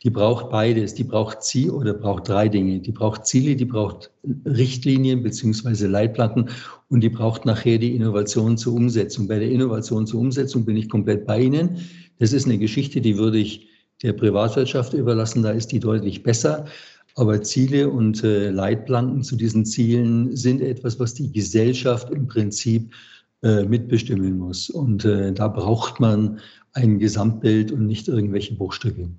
[0.03, 0.93] die braucht beides.
[0.93, 2.81] Die braucht Ziel oder braucht drei Dinge.
[2.81, 4.11] Die braucht Ziele, die braucht
[4.45, 6.49] Richtlinien beziehungsweise Leitplanken
[6.89, 9.29] und die braucht nachher die Innovation zur Umsetzung.
[9.29, 11.77] Bei der Innovation zur Umsetzung bin ich komplett bei Ihnen.
[12.19, 13.69] Das ist eine Geschichte, die würde ich
[14.01, 15.41] der Privatwirtschaft überlassen.
[15.41, 16.65] Da ist die deutlich besser.
[17.15, 22.93] Aber Ziele und äh, Leitplanken zu diesen Zielen sind etwas, was die Gesellschaft im Prinzip
[23.43, 24.69] äh, mitbestimmen muss.
[24.69, 26.39] Und äh, da braucht man
[26.73, 29.09] ein Gesamtbild und nicht irgendwelche Bruchstücke.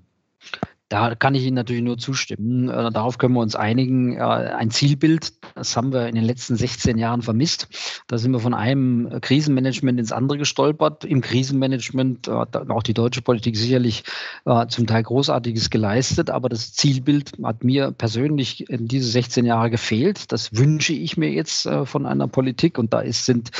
[0.89, 2.69] Da kann ich Ihnen natürlich nur zustimmen.
[2.69, 4.17] Äh, darauf können wir uns einigen.
[4.17, 7.67] Äh, ein Zielbild, das haben wir in den letzten 16 Jahren vermisst.
[8.07, 11.03] Da sind wir von einem Krisenmanagement ins andere gestolpert.
[11.03, 14.03] Im Krisenmanagement hat auch die deutsche Politik sicherlich
[14.45, 19.71] äh, zum Teil Großartiges geleistet, aber das Zielbild hat mir persönlich in diese 16 Jahre
[19.71, 20.31] gefehlt.
[20.31, 23.51] Das wünsche ich mir jetzt von einer Politik und da sind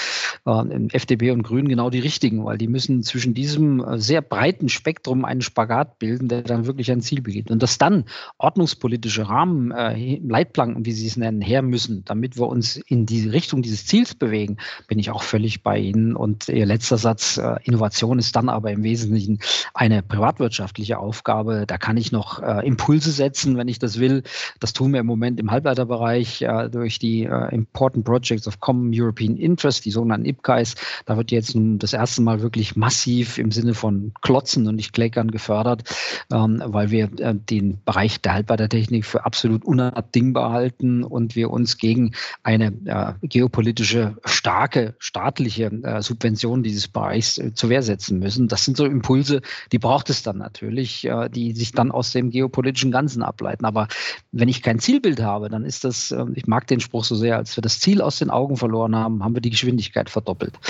[0.45, 5.41] FDP und Grünen genau die richtigen, weil die müssen zwischen diesem sehr breiten Spektrum einen
[5.41, 7.51] Spagat bilden, der dann wirklich ein Ziel Ziel begeht.
[7.51, 8.05] Und dass dann
[8.37, 13.27] ordnungspolitische Rahmen, äh, Leitplanken, wie Sie es nennen, her müssen, damit wir uns in die
[13.29, 16.15] Richtung dieses Ziels bewegen, bin ich auch völlig bei Ihnen.
[16.15, 19.39] Und Ihr letzter Satz, äh, Innovation ist dann aber im Wesentlichen
[19.73, 21.65] eine privatwirtschaftliche Aufgabe.
[21.67, 24.23] Da kann ich noch äh, Impulse setzen, wenn ich das will.
[24.59, 28.91] Das tun wir im Moment im Halbleiterbereich äh, durch die äh, Important Projects of Common
[28.93, 30.75] European Interest, die sogenannten IPCAIs.
[31.05, 35.31] Da wird jetzt das erste Mal wirklich massiv im Sinne von Klotzen und nicht Kleckern
[35.31, 35.83] gefördert,
[36.31, 41.51] ähm, weil wir wir äh, den Bereich der Halbleitertechnik für absolut unabdingbar halten und wir
[41.51, 42.13] uns gegen
[42.43, 48.47] eine äh, geopolitische starke staatliche äh, Subvention dieses Bereichs äh, zur Wehr setzen müssen.
[48.47, 49.41] Das sind so Impulse,
[49.71, 53.65] die braucht es dann natürlich, äh, die sich dann aus dem geopolitischen Ganzen ableiten.
[53.65, 53.87] Aber
[54.31, 57.57] wenn ich kein Zielbild habe, dann ist das, ich mag den Spruch so sehr, als
[57.57, 60.53] wir das Ziel aus den Augen verloren haben, haben wir die Geschwindigkeit verdoppelt.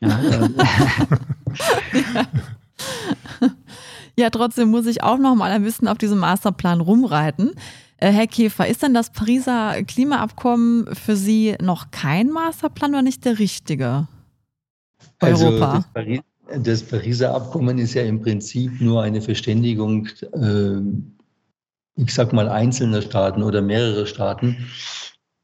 [0.00, 0.48] Ja, ja.
[4.16, 7.52] Ja, trotzdem muss ich auch noch mal ein bisschen auf diesem Masterplan rumreiten.
[7.98, 13.24] Äh, Herr Käfer, ist denn das Pariser Klimaabkommen für Sie noch kein Masterplan oder nicht
[13.24, 14.08] der richtige?
[15.18, 15.74] Also Europa.
[15.74, 16.20] Das, Paris,
[16.62, 20.80] das Pariser Abkommen ist ja im Prinzip nur eine Verständigung, äh,
[21.96, 24.56] ich sag mal, einzelner Staaten oder mehrere Staaten,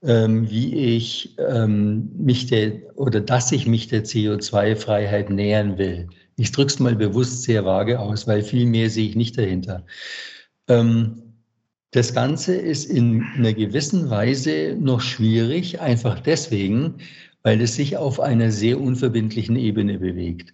[0.03, 6.09] ähm, wie ich ähm, mich der oder dass ich mich der CO2-Freiheit nähern will.
[6.37, 9.85] Ich drücke es mal bewusst sehr vage aus, weil viel mehr sehe ich nicht dahinter.
[10.69, 11.23] Ähm,
[11.93, 16.97] das Ganze ist in einer gewissen Weise noch schwierig, einfach deswegen,
[17.43, 20.53] weil es sich auf einer sehr unverbindlichen Ebene bewegt.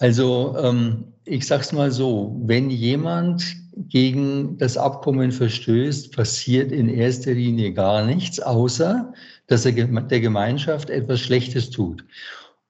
[0.00, 3.56] Also ähm, ich sage es mal so, wenn jemand
[3.88, 9.12] gegen das Abkommen verstößt, passiert in erster Linie gar nichts, außer
[9.46, 12.04] dass er der Gemeinschaft etwas Schlechtes tut.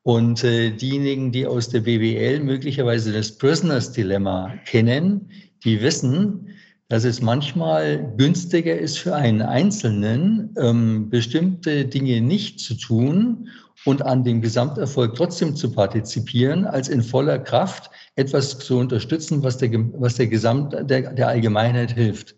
[0.06, 5.28] Und äh, diejenigen, die aus der BWL möglicherweise das Prisoners Dilemma kennen,
[5.64, 6.46] die wissen,
[6.88, 13.48] dass es manchmal günstiger ist für einen Einzelnen, ähm, bestimmte Dinge nicht zu tun
[13.84, 19.58] und an dem Gesamterfolg trotzdem zu partizipieren, als in voller Kraft etwas zu unterstützen, was
[19.58, 22.36] der, was der Gesamt, der, der Allgemeinheit hilft.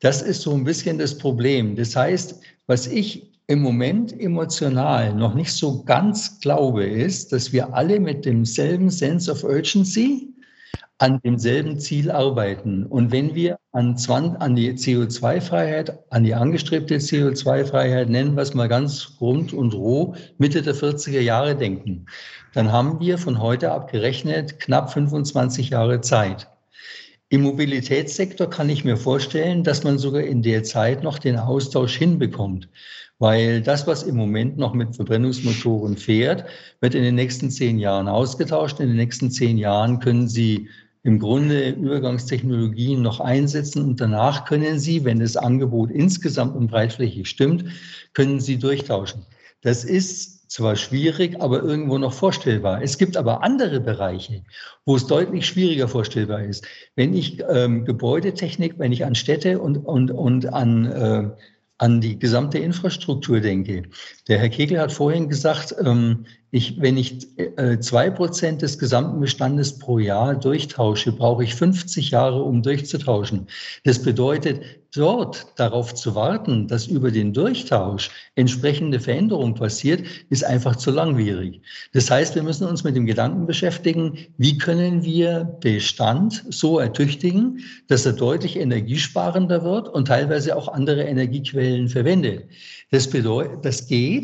[0.00, 1.76] Das ist so ein bisschen das Problem.
[1.76, 7.74] Das heißt, was ich im Moment emotional noch nicht so ganz glaube, ist, dass wir
[7.74, 10.28] alle mit demselben Sense of Urgency
[10.98, 12.84] an demselben Ziel arbeiten.
[12.84, 18.52] Und wenn wir an, 20, an die CO2-Freiheit, an die angestrebte CO2-Freiheit, nennen wir es
[18.52, 22.04] mal ganz rund und roh, Mitte der 40er Jahre denken,
[22.52, 26.48] dann haben wir von heute ab gerechnet knapp 25 Jahre Zeit.
[27.30, 31.96] Im Mobilitätssektor kann ich mir vorstellen, dass man sogar in der Zeit noch den Austausch
[31.96, 32.68] hinbekommt.
[33.18, 36.44] Weil das, was im Moment noch mit Verbrennungsmotoren fährt,
[36.80, 38.78] wird in den nächsten zehn Jahren ausgetauscht.
[38.78, 40.68] In den nächsten zehn Jahren können Sie
[41.02, 47.28] im Grunde Übergangstechnologien noch einsetzen und danach können Sie, wenn das Angebot insgesamt und breitflächig
[47.28, 47.64] stimmt,
[48.12, 49.24] können Sie durchtauschen.
[49.62, 52.82] Das ist zwar schwierig, aber irgendwo noch vorstellbar.
[52.82, 54.44] Es gibt aber andere Bereiche,
[54.86, 56.66] wo es deutlich schwieriger vorstellbar ist.
[56.94, 61.30] Wenn ich ähm, Gebäudetechnik, wenn ich an Städte und, und, und an äh,
[61.78, 63.84] an die gesamte Infrastruktur denke.
[64.28, 69.20] Der Herr Kegel hat vorhin gesagt, ähm, ich, wenn ich äh, zwei Prozent des gesamten
[69.20, 73.48] Bestandes pro Jahr durchtausche, brauche ich 50 Jahre, um durchzutauschen.
[73.84, 74.62] Das bedeutet,
[74.94, 81.60] dort darauf zu warten, dass über den Durchtausch entsprechende Veränderung passiert, ist einfach zu langwierig.
[81.92, 87.60] Das heißt, wir müssen uns mit dem Gedanken beschäftigen, wie können wir Bestand so ertüchtigen,
[87.88, 92.44] dass er deutlich energiesparender wird und teilweise auch andere Energiequellen verwendet.
[92.90, 94.17] Das bedeutet, das geht,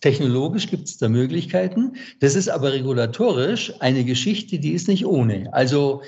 [0.00, 1.92] Technologisch gibt es da Möglichkeiten.
[2.20, 5.52] Das ist aber regulatorisch eine Geschichte, die ist nicht ohne.
[5.52, 6.02] Also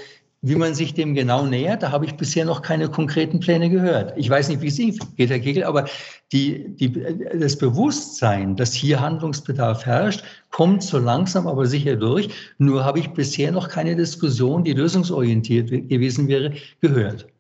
[0.45, 4.13] wie man sich dem genau nähert, da habe ich bisher noch keine konkreten Pläne gehört.
[4.17, 5.87] Ich weiß nicht, wie es Ihnen geht, Herr Kegel, aber
[6.33, 6.93] die, die,
[7.39, 12.29] das Bewusstsein, dass hier Handlungsbedarf herrscht, kommt so langsam aber sicher durch.
[12.59, 17.32] Nur habe ich bisher noch keine Diskussion, die lösungsorientiert gewesen wäre, gehört.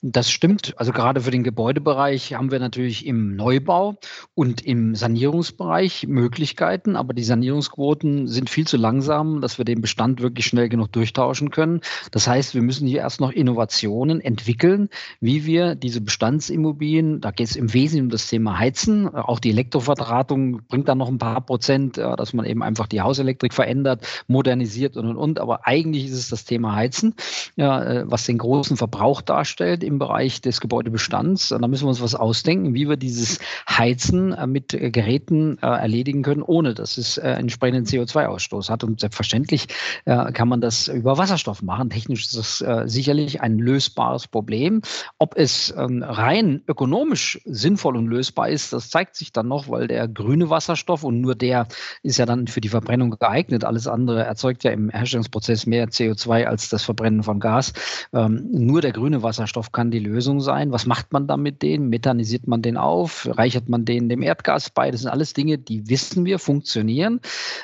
[0.00, 0.74] Das stimmt.
[0.76, 3.96] Also gerade für den Gebäudebereich haben wir natürlich im Neubau
[4.34, 10.20] und im Sanierungsbereich Möglichkeiten, aber die Sanierungsquoten sind viel zu langsam, dass wir den Bestand
[10.20, 11.80] wirklich schnell genug durchtauschen können.
[12.12, 14.88] Das heißt, wir müssen hier erst noch Innovationen entwickeln,
[15.20, 19.50] wie wir diese Bestandsimmobilien, da geht es im Wesentlichen um das Thema Heizen, auch die
[19.50, 24.96] Elektroverdrahtung bringt da noch ein paar Prozent, dass man eben einfach die Hauselektrik verändert, modernisiert
[24.96, 25.40] und und und.
[25.40, 27.14] Aber eigentlich ist es das Thema Heizen,
[27.56, 31.48] äh, was den großen Verbrauch darstellt im Bereich des Gebäudebestands.
[31.48, 35.66] Da müssen wir uns was ausdenken, wie wir dieses Heizen äh, mit äh, Geräten äh,
[35.66, 38.84] erledigen können, ohne dass es entsprechenden CO2-Ausstoß hat.
[38.84, 39.66] Und selbstverständlich
[40.04, 41.90] kann man das über Wasserstoff machen.
[41.90, 44.82] Technisch ist das sicherlich ein lösbares Problem.
[45.18, 49.88] Ob es ähm, rein ökonomisch sinnvoll und lösbar ist, das zeigt sich dann noch, weil
[49.88, 51.66] der grüne Wasserstoff und nur der
[52.02, 53.64] ist ja dann für die Verbrennung geeignet.
[53.64, 57.72] Alles andere erzeugt ja im Herstellungsprozess mehr CO2 als das Verbrennen von Gas.
[58.12, 60.72] Ähm, nur der grüne Wasserstoff kann die Lösung sein.
[60.72, 61.88] Was macht man dann mit denen?
[61.88, 63.28] Methanisiert man den auf?
[63.30, 64.90] Reichert man denen dem Erdgas bei?
[64.90, 67.20] Das sind alles Dinge, die wissen wir, funktionieren.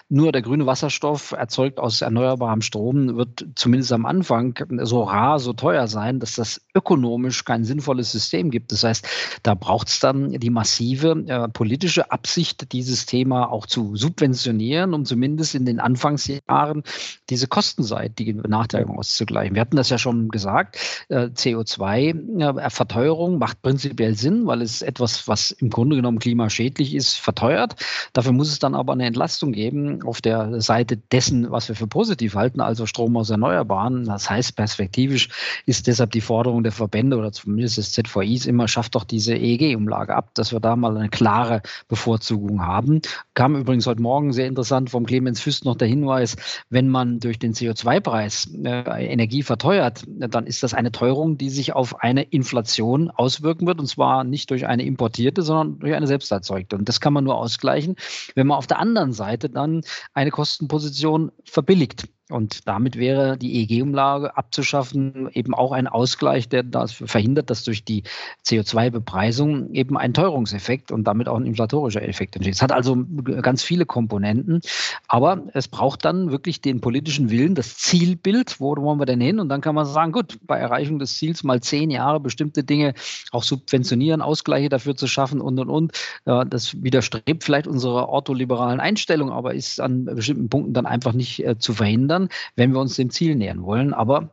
[0.08, 5.52] Nur der grüne Wasserstoff erzeugt aus erneuerbarem Strom wird zumindest am Anfang so rar, so
[5.52, 8.72] teuer sein, dass das ökonomisch kein sinnvolles System gibt.
[8.72, 9.06] Das heißt,
[9.42, 15.04] da braucht es dann die massive äh, politische Absicht, dieses Thema auch zu subventionieren, um
[15.04, 16.82] zumindest in den Anfangsjahren
[17.30, 19.54] diese kostenseitige Benachteiligung auszugleichen.
[19.54, 20.78] Wir hatten das ja schon gesagt,
[21.08, 27.14] äh, CO2 CO2-Verteuerung macht prinzipiell Sinn, weil es etwas, was im Grunde genommen klimaschädlich ist,
[27.16, 27.76] verteuert.
[28.12, 31.86] Dafür muss es dann aber eine Entlastung geben auf der Seite dessen, was wir für
[31.86, 34.04] positiv halten, also Strom aus Erneuerbaren.
[34.04, 35.28] Das heißt, perspektivisch
[35.66, 40.14] ist deshalb die Forderung der Verbände oder zumindest des ZVIs immer, schafft doch diese EEG-Umlage
[40.14, 43.00] ab, dass wir da mal eine klare Bevorzugung haben.
[43.34, 46.36] Kam übrigens heute Morgen sehr interessant vom Clemens Füst noch der Hinweis,
[46.70, 51.63] wenn man durch den CO2-Preis äh, Energie verteuert, dann ist das eine Teuerung, die sich
[51.72, 56.76] auf eine Inflation auswirken wird, und zwar nicht durch eine importierte, sondern durch eine selbsterzeugte.
[56.76, 57.96] Und das kann man nur ausgleichen,
[58.34, 62.08] wenn man auf der anderen Seite dann eine Kostenposition verbilligt.
[62.30, 67.84] Und damit wäre die EEG-Umlage abzuschaffen eben auch ein Ausgleich, der das verhindert, dass durch
[67.84, 68.02] die
[68.46, 72.54] CO2-Bepreisung eben ein Teuerungseffekt und damit auch ein inflatorischer Effekt entsteht.
[72.54, 72.96] Es hat also
[73.42, 74.62] ganz viele Komponenten,
[75.06, 79.38] aber es braucht dann wirklich den politischen Willen, das Zielbild, wo wollen wir denn hin?
[79.38, 82.94] Und dann kann man sagen, gut, bei Erreichung des Ziels mal zehn Jahre bestimmte Dinge
[83.32, 85.92] auch subventionieren, Ausgleiche dafür zu schaffen und und und.
[86.24, 91.58] Das widerstrebt vielleicht unserer ortholiberalen Einstellung, aber ist an bestimmten Punkten dann einfach nicht äh,
[91.58, 93.94] zu verhindern verändern, wenn wir uns dem Ziel nähern wollen.
[93.94, 94.30] Aber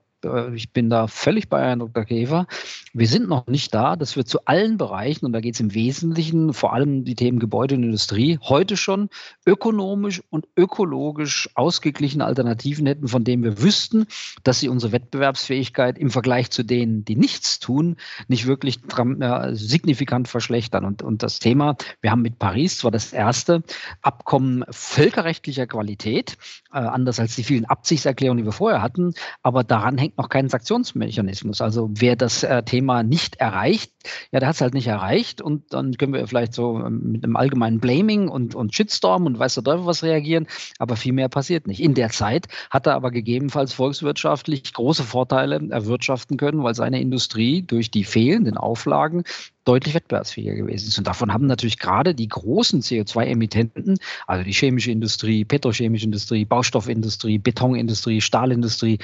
[0.54, 2.06] ich bin da völlig bei Herrn Dr.
[2.06, 2.48] Käfer.
[2.94, 5.74] Wir sind noch nicht da, dass wir zu allen Bereichen, und da geht es im
[5.74, 9.10] Wesentlichen vor allem die Themen Gebäude und Industrie, heute schon
[9.46, 14.06] ökonomisch und ökologisch ausgeglichene Alternativen hätten, von denen wir wüssten,
[14.44, 17.96] dass sie unsere Wettbewerbsfähigkeit im Vergleich zu denen, die nichts tun,
[18.28, 20.86] nicht wirklich äh, signifikant verschlechtern.
[20.86, 23.64] Und, und das Thema, wir haben mit Paris zwar das erste
[24.02, 26.38] Abkommen völkerrechtlicher Qualität,
[26.74, 30.50] äh, anders als die vielen Absichtserklärungen, die wir vorher hatten, aber daran hängt noch kein
[30.50, 31.62] Sanktionsmechanismus.
[31.62, 33.92] Also wer das äh, Thema nicht erreicht,
[34.32, 37.24] ja, der hat es halt nicht erreicht und dann können wir vielleicht so ähm, mit
[37.24, 40.48] einem allgemeinen Blaming und, und Shitstorm und weiß der Teufel was reagieren,
[40.80, 41.82] aber viel mehr passiert nicht.
[41.82, 47.62] In der Zeit hat er aber gegebenenfalls volkswirtschaftlich große Vorteile erwirtschaften können, weil seine Industrie
[47.62, 49.24] durch die fehlenden Auflagen
[49.66, 50.98] deutlich wettbewerbsfähiger gewesen ist.
[50.98, 53.98] Und davon haben natürlich gerade die großen CO2-Emittenten,
[54.28, 59.00] also die chemische Industrie, petrochemische Industrie, Baustoffindustrie, Betonindustrie, Stahlindustrie,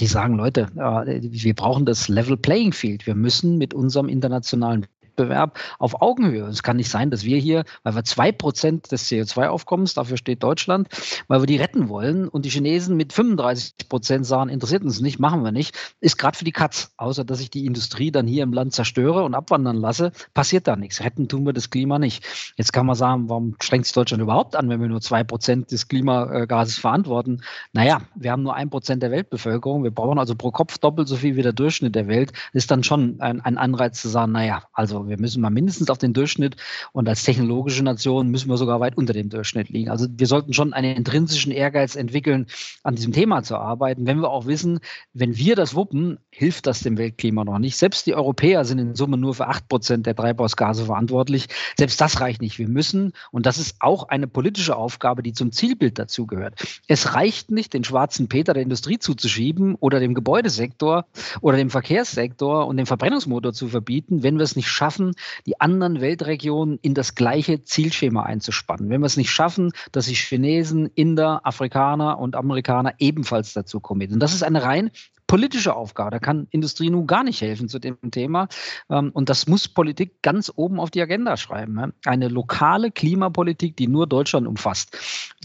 [0.00, 3.06] die sagen, Leute, äh, wir brauchen das Level Playing Field.
[3.06, 6.46] Wir müssen mit unserem internationalen Wettbewerb auf Augenhöhe.
[6.46, 10.42] Es kann nicht sein, dass wir hier, weil wir zwei Prozent des CO2-Aufkommens, dafür steht
[10.42, 10.88] Deutschland,
[11.28, 15.18] weil wir die retten wollen und die Chinesen mit 35 Prozent sagen, interessiert uns nicht,
[15.18, 16.92] machen wir nicht, ist gerade für die Katz.
[16.96, 20.76] Außer, dass ich die Industrie dann hier im Land zerstöre und abwandern lasse, passiert da
[20.76, 21.02] nichts.
[21.02, 22.24] Retten tun wir das Klima nicht.
[22.56, 25.70] Jetzt kann man sagen, warum strengt sich Deutschland überhaupt an, wenn wir nur zwei Prozent
[25.70, 27.42] des Klimagases verantworten?
[27.72, 29.84] Naja, wir haben nur ein Prozent der Weltbevölkerung.
[29.84, 32.32] Wir brauchen also pro Kopf doppelt so viel wie der Durchschnitt der Welt.
[32.52, 35.90] Das ist dann schon ein, ein Anreiz zu sagen, naja, also wir müssen mal mindestens
[35.90, 36.56] auf den Durchschnitt
[36.92, 39.90] und als technologische Nation müssen wir sogar weit unter dem Durchschnitt liegen.
[39.90, 42.46] Also wir sollten schon einen intrinsischen Ehrgeiz entwickeln,
[42.82, 44.80] an diesem Thema zu arbeiten, wenn wir auch wissen,
[45.12, 47.76] wenn wir das wuppen, hilft das dem Weltklima noch nicht.
[47.76, 51.48] Selbst die Europäer sind in Summe nur für acht Prozent der Treibhausgase verantwortlich.
[51.76, 52.58] Selbst das reicht nicht.
[52.58, 56.54] Wir müssen, und das ist auch eine politische Aufgabe, die zum Zielbild dazugehört.
[56.86, 61.06] Es reicht nicht, den schwarzen Peter der Industrie zuzuschieben oder dem Gebäudesektor
[61.40, 65.14] oder dem Verkehrssektor und dem Verbrennungsmotor zu verbieten, wenn wir es nicht schaffen, schaffen,
[65.46, 68.90] die anderen Weltregionen in das gleiche Zielschema einzuspannen.
[68.90, 74.12] Wenn wir es nicht schaffen, dass sich Chinesen, Inder, Afrikaner und Amerikaner ebenfalls dazu kommen.
[74.12, 74.90] Und das ist eine rein
[75.26, 76.10] politische Aufgabe.
[76.10, 78.48] Da kann Industrie nun gar nicht helfen zu dem Thema.
[78.90, 81.94] Ähm, und das muss Politik ganz oben auf die Agenda schreiben.
[82.04, 84.98] Eine lokale Klimapolitik, die nur Deutschland umfasst,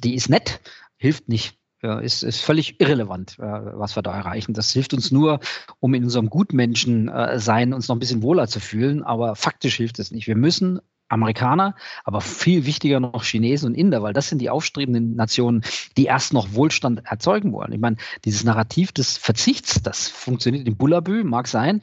[0.04, 0.60] die ist nett,
[0.98, 1.58] hilft nicht
[1.96, 4.54] ist, ist völlig irrelevant, äh, was wir da erreichen.
[4.54, 5.40] Das hilft uns nur,
[5.80, 10.12] um in unserem Gutmenschen-Sein uns noch ein bisschen wohler zu fühlen, aber faktisch hilft es
[10.12, 10.28] nicht.
[10.28, 15.16] Wir müssen Amerikaner, aber viel wichtiger noch Chinesen und Inder, weil das sind die aufstrebenden
[15.16, 15.64] Nationen,
[15.96, 17.72] die erst noch Wohlstand erzeugen wollen.
[17.72, 21.82] Ich meine, dieses Narrativ des Verzichts, das funktioniert in Bullabü, mag sein,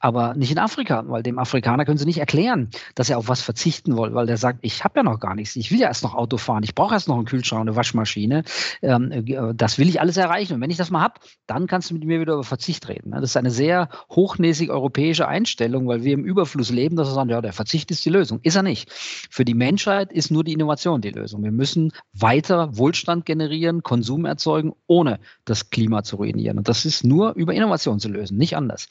[0.00, 3.40] aber nicht in Afrika, weil dem Afrikaner können sie nicht erklären, dass er auf was
[3.40, 6.02] verzichten will, weil der sagt, ich habe ja noch gar nichts, ich will ja erst
[6.02, 8.44] noch Auto fahren, ich brauche erst noch einen Kühlschrank, eine Waschmaschine,
[8.82, 10.54] ähm, äh, das will ich alles erreichen.
[10.54, 11.14] Und wenn ich das mal habe,
[11.46, 13.12] dann kannst du mit mir wieder über Verzicht reden.
[13.12, 17.30] Das ist eine sehr hochnäsig europäische Einstellung, weil wir im Überfluss leben, dass wir sagen,
[17.30, 18.40] ja, der Verzicht ist die Lösung.
[18.42, 18.90] Ist er nicht.
[18.90, 21.44] Für die Menschheit ist nur die Innovation die Lösung.
[21.44, 26.58] Wir müssen weiter Wohlstand generieren, Konsum erzeugen, ohne das Klima zu ruinieren.
[26.58, 28.88] Und das ist nur über Innovation zu lösen, nicht anders.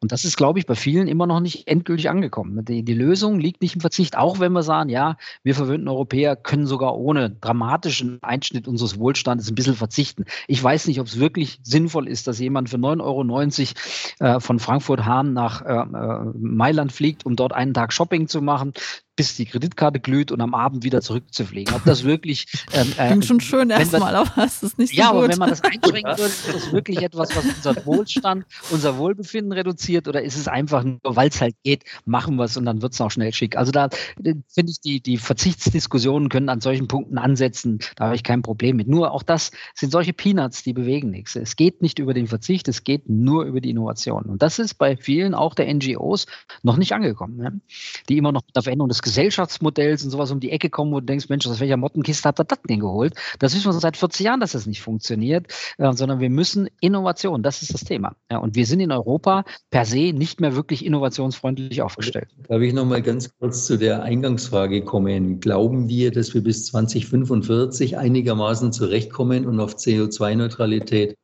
[0.00, 2.64] Und das ist, glaube ich, bei vielen immer noch nicht endgültig angekommen.
[2.64, 6.36] Die, die Lösung liegt nicht im Verzicht, auch wenn wir sagen, ja, wir verwöhnten Europäer
[6.36, 10.24] können sogar ohne dramatischen Einschnitt unseres Wohlstandes ein bisschen verzichten.
[10.48, 13.74] Ich weiß nicht, ob es wirklich sinnvoll ist, dass jemand für 9,90
[14.20, 18.42] Euro äh, von Frankfurt-Hahn nach äh, äh, Mailand fliegt, um dort einen Tag Shopping zu
[18.42, 18.72] machen
[19.16, 21.74] bis die Kreditkarte glüht und am Abend wieder zurückzufliegen.
[21.74, 22.46] Ob das wirklich.
[22.72, 25.18] Ähm, äh, Klingt schon schön erstmal, aber es ist nicht so Ja, gut.
[25.18, 29.52] aber wenn man das einschränken würde, ist das wirklich etwas, was unseren Wohlstand, unser Wohlbefinden
[29.52, 32.80] reduziert oder ist es einfach nur, weil es halt geht, machen wir es und dann
[32.80, 33.56] wird es auch schnell schick.
[33.56, 33.86] Also da
[34.24, 37.80] äh, finde ich, die, die Verzichtsdiskussionen können an solchen Punkten ansetzen.
[37.96, 38.88] Da habe ich kein Problem mit.
[38.88, 41.36] Nur auch das sind solche Peanuts, die bewegen nichts.
[41.36, 44.24] Es geht nicht über den Verzicht, es geht nur über die Innovation.
[44.24, 46.26] Und das ist bei vielen auch der NGOs
[46.62, 47.60] noch nicht angekommen, ne?
[48.08, 51.00] die immer noch mit der Veränderung des Gesellschaftsmodells und sowas um die Ecke kommen, wo
[51.00, 53.14] du denkst, Mensch, aus welcher Mottenkiste hat er das denn geholt?
[53.38, 55.46] Das wissen wir seit 40 Jahren, dass das nicht funktioniert,
[55.78, 58.16] äh, sondern wir müssen Innovation, das ist das Thema.
[58.30, 62.28] Ja, und wir sind in Europa per se nicht mehr wirklich innovationsfreundlich aufgestellt.
[62.48, 65.40] Darf ich noch mal ganz kurz zu der Eingangsfrage kommen?
[65.40, 71.16] Glauben wir, dass wir bis 2045 einigermaßen zurechtkommen und auf CO2-Neutralität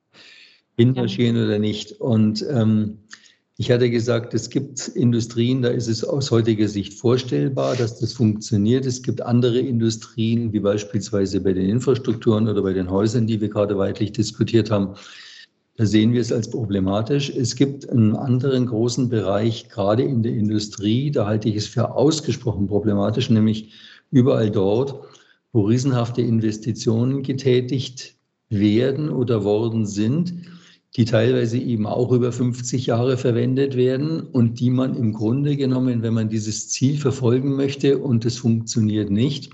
[0.76, 1.92] hinmarschieren oder nicht?
[1.92, 2.98] Und ähm,
[3.60, 8.12] ich hatte gesagt, es gibt Industrien, da ist es aus heutiger Sicht vorstellbar, dass das
[8.12, 8.86] funktioniert.
[8.86, 13.48] Es gibt andere Industrien, wie beispielsweise bei den Infrastrukturen oder bei den Häusern, die wir
[13.48, 14.94] gerade weitlich diskutiert haben.
[15.76, 17.30] Da sehen wir es als problematisch.
[17.30, 21.96] Es gibt einen anderen großen Bereich, gerade in der Industrie, da halte ich es für
[21.96, 23.72] ausgesprochen problematisch, nämlich
[24.12, 24.94] überall dort,
[25.52, 28.14] wo riesenhafte Investitionen getätigt
[28.50, 30.32] werden oder worden sind
[30.98, 36.02] die teilweise eben auch über 50 Jahre verwendet werden und die man im Grunde genommen,
[36.02, 39.52] wenn man dieses Ziel verfolgen möchte und es funktioniert nicht,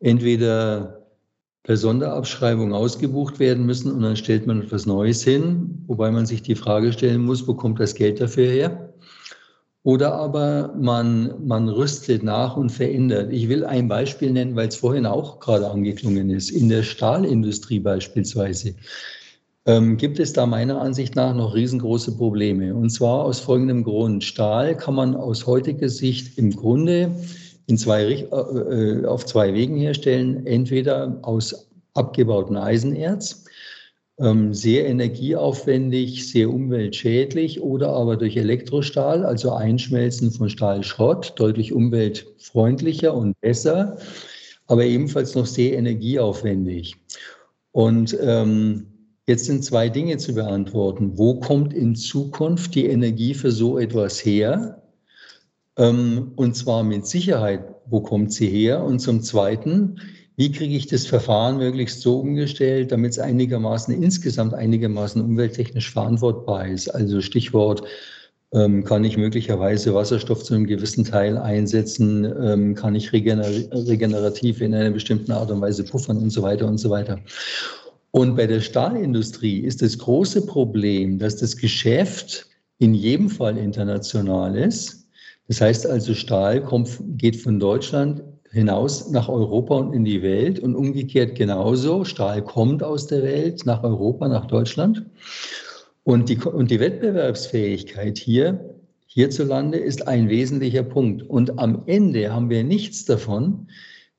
[0.00, 1.06] entweder
[1.62, 6.42] per Sonderabschreibung ausgebucht werden müssen und dann stellt man etwas Neues hin, wobei man sich
[6.42, 8.92] die Frage stellen muss, wo kommt das Geld dafür her?
[9.84, 13.32] Oder aber man, man rüstet nach und verändert.
[13.32, 16.50] Ich will ein Beispiel nennen, weil es vorhin auch gerade angeklungen ist.
[16.50, 18.74] In der Stahlindustrie beispielsweise
[19.66, 22.74] ähm, gibt es da meiner Ansicht nach noch riesengroße Probleme.
[22.74, 24.22] Und zwar aus folgendem Grund.
[24.22, 27.10] Stahl kann man aus heutiger Sicht im Grunde
[27.66, 30.46] in zwei, äh, äh, auf zwei Wegen herstellen.
[30.46, 33.44] Entweder aus abgebautem Eisenerz
[34.18, 43.14] ähm, sehr energieaufwendig, sehr umweltschädlich oder aber durch Elektrostahl, also Einschmelzen von Stahlschrott, deutlich umweltfreundlicher
[43.14, 43.98] und besser,
[44.68, 46.96] aber ebenfalls noch sehr energieaufwendig.
[47.72, 48.86] Und ähm,
[49.26, 51.18] jetzt sind zwei Dinge zu beantworten.
[51.18, 54.82] Wo kommt in Zukunft die Energie für so etwas her?
[55.76, 58.82] Ähm, und zwar mit Sicherheit, wo kommt sie her?
[58.82, 60.00] Und zum Zweiten,
[60.36, 66.68] wie kriege ich das Verfahren möglichst so umgestellt, damit es einigermaßen insgesamt einigermaßen umwelttechnisch verantwortbar
[66.68, 66.88] ist?
[66.88, 67.82] Also Stichwort,
[68.52, 72.24] ähm, kann ich möglicherweise Wasserstoff zu einem gewissen Teil einsetzen?
[72.24, 76.66] Ähm, kann ich regener regenerativ in einer bestimmten Art und Weise puffern und so weiter
[76.66, 77.18] und so weiter?
[78.16, 82.46] Und bei der Stahlindustrie ist das große Problem, dass das Geschäft
[82.78, 85.06] in jedem Fall international ist.
[85.48, 90.58] Das heißt also, Stahl kommt, geht von Deutschland hinaus nach Europa und in die Welt
[90.60, 92.06] und umgekehrt genauso.
[92.06, 95.04] Stahl kommt aus der Welt nach Europa, nach Deutschland.
[96.04, 98.76] Und die, und die Wettbewerbsfähigkeit hier,
[99.08, 101.22] hierzulande, ist ein wesentlicher Punkt.
[101.22, 103.66] Und am Ende haben wir nichts davon,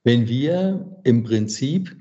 [0.04, 1.96] wenn wir im Prinzip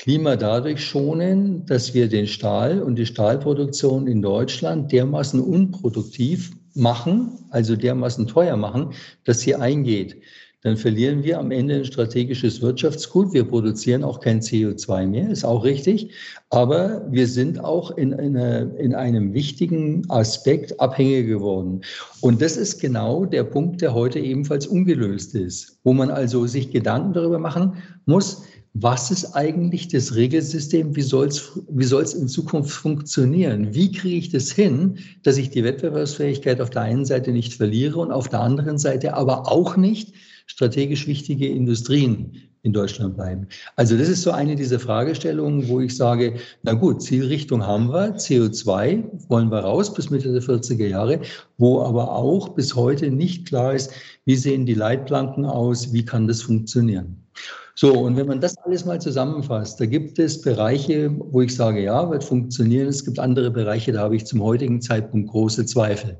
[0.00, 7.32] Klima dadurch schonen, dass wir den Stahl und die Stahlproduktion in Deutschland dermaßen unproduktiv machen,
[7.50, 8.94] also dermaßen teuer machen,
[9.24, 10.16] dass sie eingeht
[10.62, 13.32] dann verlieren wir am Ende ein strategisches Wirtschaftsgut.
[13.32, 16.10] Wir produzieren auch kein CO2 mehr, ist auch richtig.
[16.50, 21.80] Aber wir sind auch in, eine, in einem wichtigen Aspekt abhängig geworden.
[22.20, 26.70] Und das ist genau der Punkt, der heute ebenfalls ungelöst ist, wo man also sich
[26.70, 28.42] Gedanken darüber machen muss,
[28.74, 30.94] was ist eigentlich das Regelsystem?
[30.94, 33.74] Wie soll es wie soll's in Zukunft funktionieren?
[33.74, 37.98] Wie kriege ich das hin, dass ich die Wettbewerbsfähigkeit auf der einen Seite nicht verliere
[37.98, 40.14] und auf der anderen Seite aber auch nicht
[40.46, 43.46] strategisch wichtige Industrien in Deutschland bleiben.
[43.76, 48.16] Also das ist so eine dieser Fragestellungen, wo ich sage, na gut, Zielrichtung haben wir,
[48.16, 51.20] CO2 wollen wir raus bis Mitte der 40er Jahre,
[51.56, 53.92] wo aber auch bis heute nicht klar ist,
[54.26, 57.24] wie sehen die Leitplanken aus, wie kann das funktionieren.
[57.74, 61.82] So, und wenn man das alles mal zusammenfasst, da gibt es Bereiche, wo ich sage,
[61.82, 62.88] ja, wird funktionieren.
[62.88, 66.18] Es gibt andere Bereiche, da habe ich zum heutigen Zeitpunkt große Zweifel.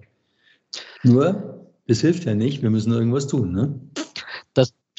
[1.03, 3.53] Nur, das hilft ja nicht, wir müssen irgendwas tun.
[3.53, 3.81] Ne?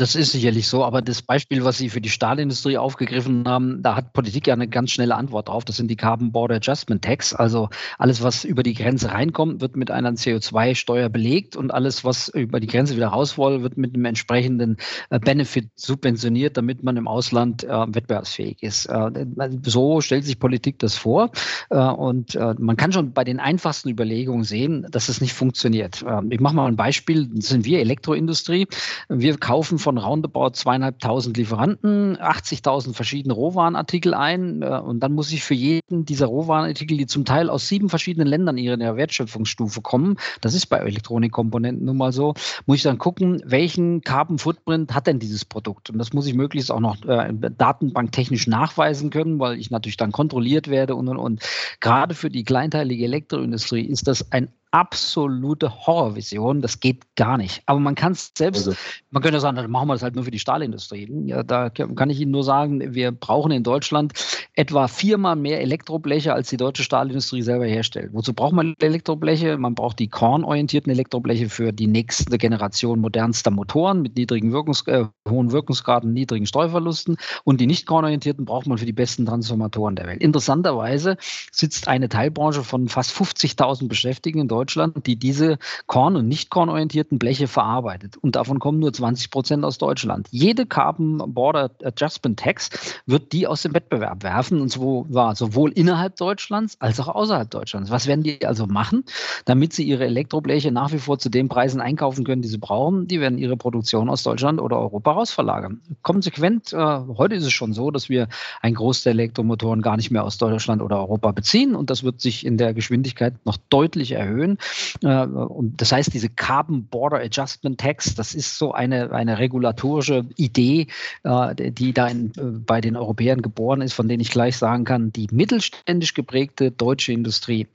[0.02, 3.96] Das ist sicherlich so, aber das Beispiel, was Sie für die Stahlindustrie aufgegriffen haben, da
[3.96, 5.64] hat Politik ja eine ganz schnelle Antwort drauf.
[5.64, 7.36] Das sind die Carbon Border Adjustment Tax.
[7.36, 12.30] Also alles, was über die Grenze reinkommt, wird mit einer CO2-Steuer belegt und alles, was
[12.30, 14.78] über die Grenze wieder raus will, wird mit einem entsprechenden
[15.12, 18.88] äh, Benefit subventioniert, damit man im Ausland äh, wettbewerbsfähig ist.
[18.88, 19.28] Äh,
[19.62, 21.30] so stellt sich Politik das vor.
[21.70, 26.04] Äh, und äh, man kann schon bei den einfachsten Überlegungen sehen, dass es nicht funktioniert.
[26.08, 27.30] Ähm, ich mache mal ein Beispiel.
[27.32, 28.66] Das sind wir Elektroindustrie.
[29.08, 34.62] Wir kaufen von von roundabout zweieinhalbtausend Lieferanten 80.000 verschiedene Rohwarenartikel ein.
[34.62, 38.26] Äh, und dann muss ich für jeden dieser Rohwarenartikel, die zum Teil aus sieben verschiedenen
[38.26, 42.36] Ländern in ihrer Wertschöpfungsstufe kommen, das ist bei Elektronikkomponenten nun mal so,
[42.66, 45.90] muss ich dann gucken, welchen Carbon Footprint hat denn dieses Produkt?
[45.90, 50.14] Und das muss ich möglichst auch noch äh, datenbanktechnisch nachweisen können, weil ich natürlich dann
[50.14, 51.42] kontrolliert werde und und und.
[51.82, 56.62] Gerade für die kleinteilige Elektroindustrie ist das ein absolute Horrorvision.
[56.62, 57.62] Das geht gar nicht.
[57.66, 58.80] Aber man kann es selbst, also.
[59.12, 61.12] man könnte sagen, dann machen wir das halt nur für die Stahlindustrie.
[61.26, 64.14] Ja, da kann ich Ihnen nur sagen, wir brauchen in Deutschland
[64.54, 68.12] etwa viermal mehr Elektrobleche, als die deutsche Stahlindustrie selber herstellt.
[68.14, 69.58] Wozu braucht man Elektrobleche?
[69.58, 75.06] Man braucht die kornorientierten Elektrobleche für die nächste Generation modernster Motoren mit niedrigen Wirkungs äh,
[75.30, 77.18] hohen Wirkungsgraden, niedrigen Streuverlusten.
[77.44, 80.22] Und die nicht kornorientierten braucht man für die besten Transformatoren der Welt.
[80.22, 81.18] Interessanterweise
[81.52, 85.58] sitzt eine Teilbranche von fast 50.000 Beschäftigten in Deutschland Deutschland, die diese
[85.88, 88.18] korn- und nicht kornorientierten Bleche verarbeitet.
[88.18, 90.28] Und davon kommen nur 20 Prozent aus Deutschland.
[90.32, 92.70] Jede Carbon Border Adjustment Tax
[93.06, 97.92] wird die aus dem Wettbewerb werfen, und zwar sowohl innerhalb Deutschlands als auch außerhalb Deutschlands.
[97.92, 99.04] Was werden die also machen,
[99.46, 103.08] damit sie ihre Elektrobleche nach wie vor zu den Preisen einkaufen können, die sie brauchen?
[103.08, 105.82] Die werden ihre Produktion aus Deutschland oder Europa rausverlagern.
[106.02, 108.28] Konsequent, äh, heute ist es schon so, dass wir
[108.62, 112.22] einen Großteil der Elektromotoren gar nicht mehr aus Deutschland oder Europa beziehen und das wird
[112.22, 114.58] sich in der Geschwindigkeit noch deutlich erhöhen erhöhen.
[115.04, 120.26] Äh, und das heißt, diese Carbon Border Adjustment Tax, das ist so eine, eine regulatorische
[120.38, 120.88] Idee,
[121.24, 124.86] äh, die da in, äh, bei den Europäern geboren ist, von denen ich gleich sagen
[124.86, 127.68] kann, die mittelständisch geprägte deutsche Industrie,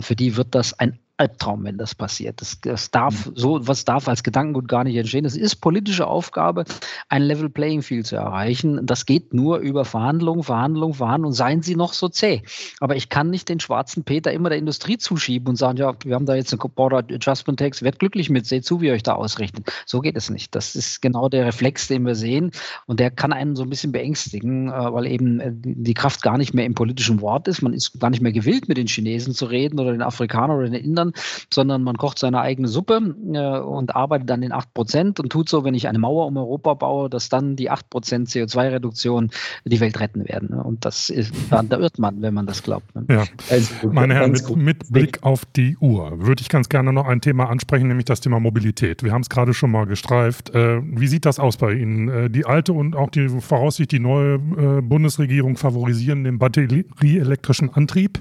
[0.00, 2.40] für die wird das ein Albtraum, wenn das passiert.
[2.40, 3.32] Das, das darf mhm.
[3.34, 5.24] so, was darf als Gedankengut gar nicht entstehen.
[5.24, 6.64] Es ist politische Aufgabe,
[7.08, 8.86] ein Level Playing Field zu erreichen.
[8.86, 11.34] Das geht nur über Verhandlungen, Verhandlungen, Verhandlungen.
[11.34, 12.42] Seien sie noch so zäh.
[12.80, 16.14] Aber ich kann nicht den schwarzen Peter immer der Industrie zuschieben und sagen, ja, wir
[16.14, 19.02] haben da jetzt einen Border Adjustment Tax, werdet glücklich mit, seht zu, wie ihr euch
[19.02, 19.66] da ausrichtet.
[19.86, 20.54] So geht es nicht.
[20.54, 22.52] Das ist genau der Reflex, den wir sehen.
[22.86, 26.38] Und der kann einen so ein bisschen beängstigen, äh, weil eben äh, die Kraft gar
[26.38, 27.62] nicht mehr im politischen Wort ist.
[27.62, 30.68] Man ist gar nicht mehr gewillt, mit den Chinesen zu reden oder den Afrikanern oder
[30.68, 31.07] den Indern,
[31.52, 35.48] sondern man kocht seine eigene Suppe äh, und arbeitet an den 8 Prozent und tut
[35.48, 39.30] so, wenn ich eine Mauer um Europa baue, dass dann die 8 Prozent CO2-Reduktion
[39.64, 40.50] die Welt retten werden.
[40.50, 40.62] Ne?
[40.62, 42.94] Und das ist, da, da irrt man, wenn man das glaubt.
[42.94, 43.04] Ne?
[43.08, 43.24] Ja.
[43.50, 47.20] Also, Meine Herren, mit, mit Blick auf die Uhr würde ich ganz gerne noch ein
[47.20, 49.02] Thema ansprechen, nämlich das Thema Mobilität.
[49.02, 50.54] Wir haben es gerade schon mal gestreift.
[50.54, 52.08] Äh, wie sieht das aus bei Ihnen?
[52.08, 58.20] Äh, die alte und auch die voraussichtlich die neue äh, Bundesregierung favorisieren den batterieelektrischen Antrieb.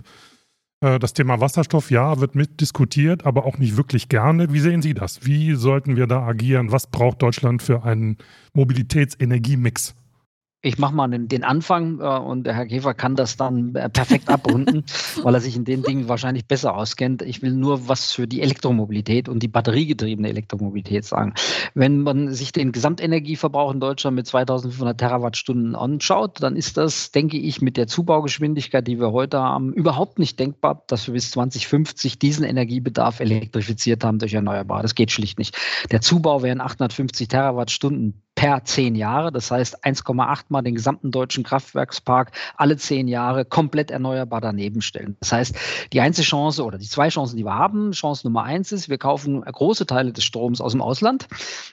[0.82, 4.54] Äh, das Thema Wasserstoff, ja, wird mitdiskutiert, aber auch nicht wirklich gerne.
[4.54, 5.26] Wie sehen Sie das?
[5.26, 6.72] Wie sollten wir da agieren?
[6.72, 8.18] Was braucht Deutschland für einen
[8.54, 9.96] Mobilitätsenergiemix?
[10.62, 13.90] Ich mache mal den, den Anfang äh, und der Herr Käfer kann das dann äh,
[13.90, 14.84] perfekt abrunden,
[15.24, 17.22] weil er sich in den Dingen wahrscheinlich besser auskennt.
[17.22, 21.34] Ich will nur was für die Elektromobilität und die batteriegetriebene Elektromobilität sagen.
[21.76, 27.38] Wenn man sich den Gesamtenergieverbrauch in Deutschland mit 2500 Terawattstunden anschaut, dann ist das, denke
[27.38, 32.18] ich, mit der Zubaugeschwindigkeit, die wir heute haben, überhaupt nicht denkbar, dass wir bis 2050
[32.18, 34.82] diesen Energiebedarf elektrifiziert haben durch Erneuerbare.
[34.82, 35.56] Das geht schlicht nicht.
[35.92, 39.32] Der Zubau wären 850 Terawattstunden per zehn Jahre.
[39.32, 45.18] Das heißt 1,8 mal den gesamten deutschen Kraftwerkspark alle zehn Jahre komplett erneuerbar daneben stellen.
[45.20, 45.56] Das heißt,
[45.92, 49.00] die einzige Chance oder die zwei Chancen, die wir haben, Chance Nummer eins ist, wir
[49.00, 51.28] kaufen große Teile des Stroms aus dem Ausland.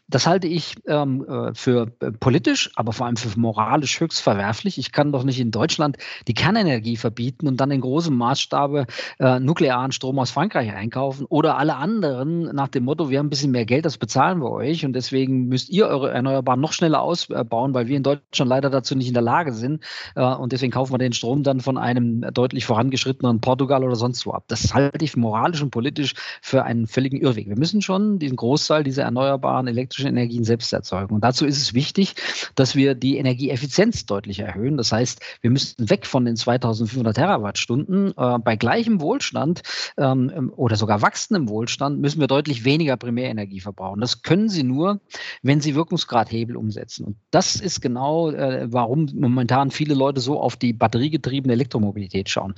[0.08, 4.78] Das halte ich ähm, äh, für äh, politisch, aber vor allem für moralisch höchst verwerflich.
[4.78, 5.98] Ich kann doch nicht in Deutschland
[6.28, 8.86] die Kernenergie verbieten und dann in großem Maßstabe
[9.18, 13.30] äh, nuklearen Strom aus Frankreich einkaufen oder alle anderen nach dem Motto, wir haben ein
[13.30, 16.72] bisschen mehr Geld, das bezahlen wir euch und deswegen müsst ihr eure erneuerbaren Erneuerbaren noch
[16.72, 19.82] schneller ausbauen, weil wir in Deutschland leider dazu nicht in der Lage sind.
[20.14, 24.26] Äh, und deswegen kaufen wir den Strom dann von einem deutlich vorangeschrittenen Portugal oder sonst
[24.26, 24.44] wo ab.
[24.48, 27.48] Das halte ich moralisch und politisch für einen völligen Irrweg.
[27.48, 31.14] Wir müssen schon diesen Großteil dieser erneuerbaren elektrischen Energien selbst erzeugen.
[31.14, 32.14] Und dazu ist es wichtig,
[32.54, 34.76] dass wir die Energieeffizienz deutlich erhöhen.
[34.76, 38.14] Das heißt, wir müssten weg von den 2500 Terawattstunden.
[38.16, 39.62] Äh, bei gleichem Wohlstand
[39.96, 44.00] ähm, oder sogar wachsendem Wohlstand müssen wir deutlich weniger Primärenergie verbrauchen.
[44.00, 45.00] Das können Sie nur,
[45.42, 47.04] wenn Sie Wirkungsgrad heben Hebel umsetzen.
[47.04, 52.54] Und das ist genau, äh, warum momentan viele Leute so auf die batteriegetriebene Elektromobilität schauen.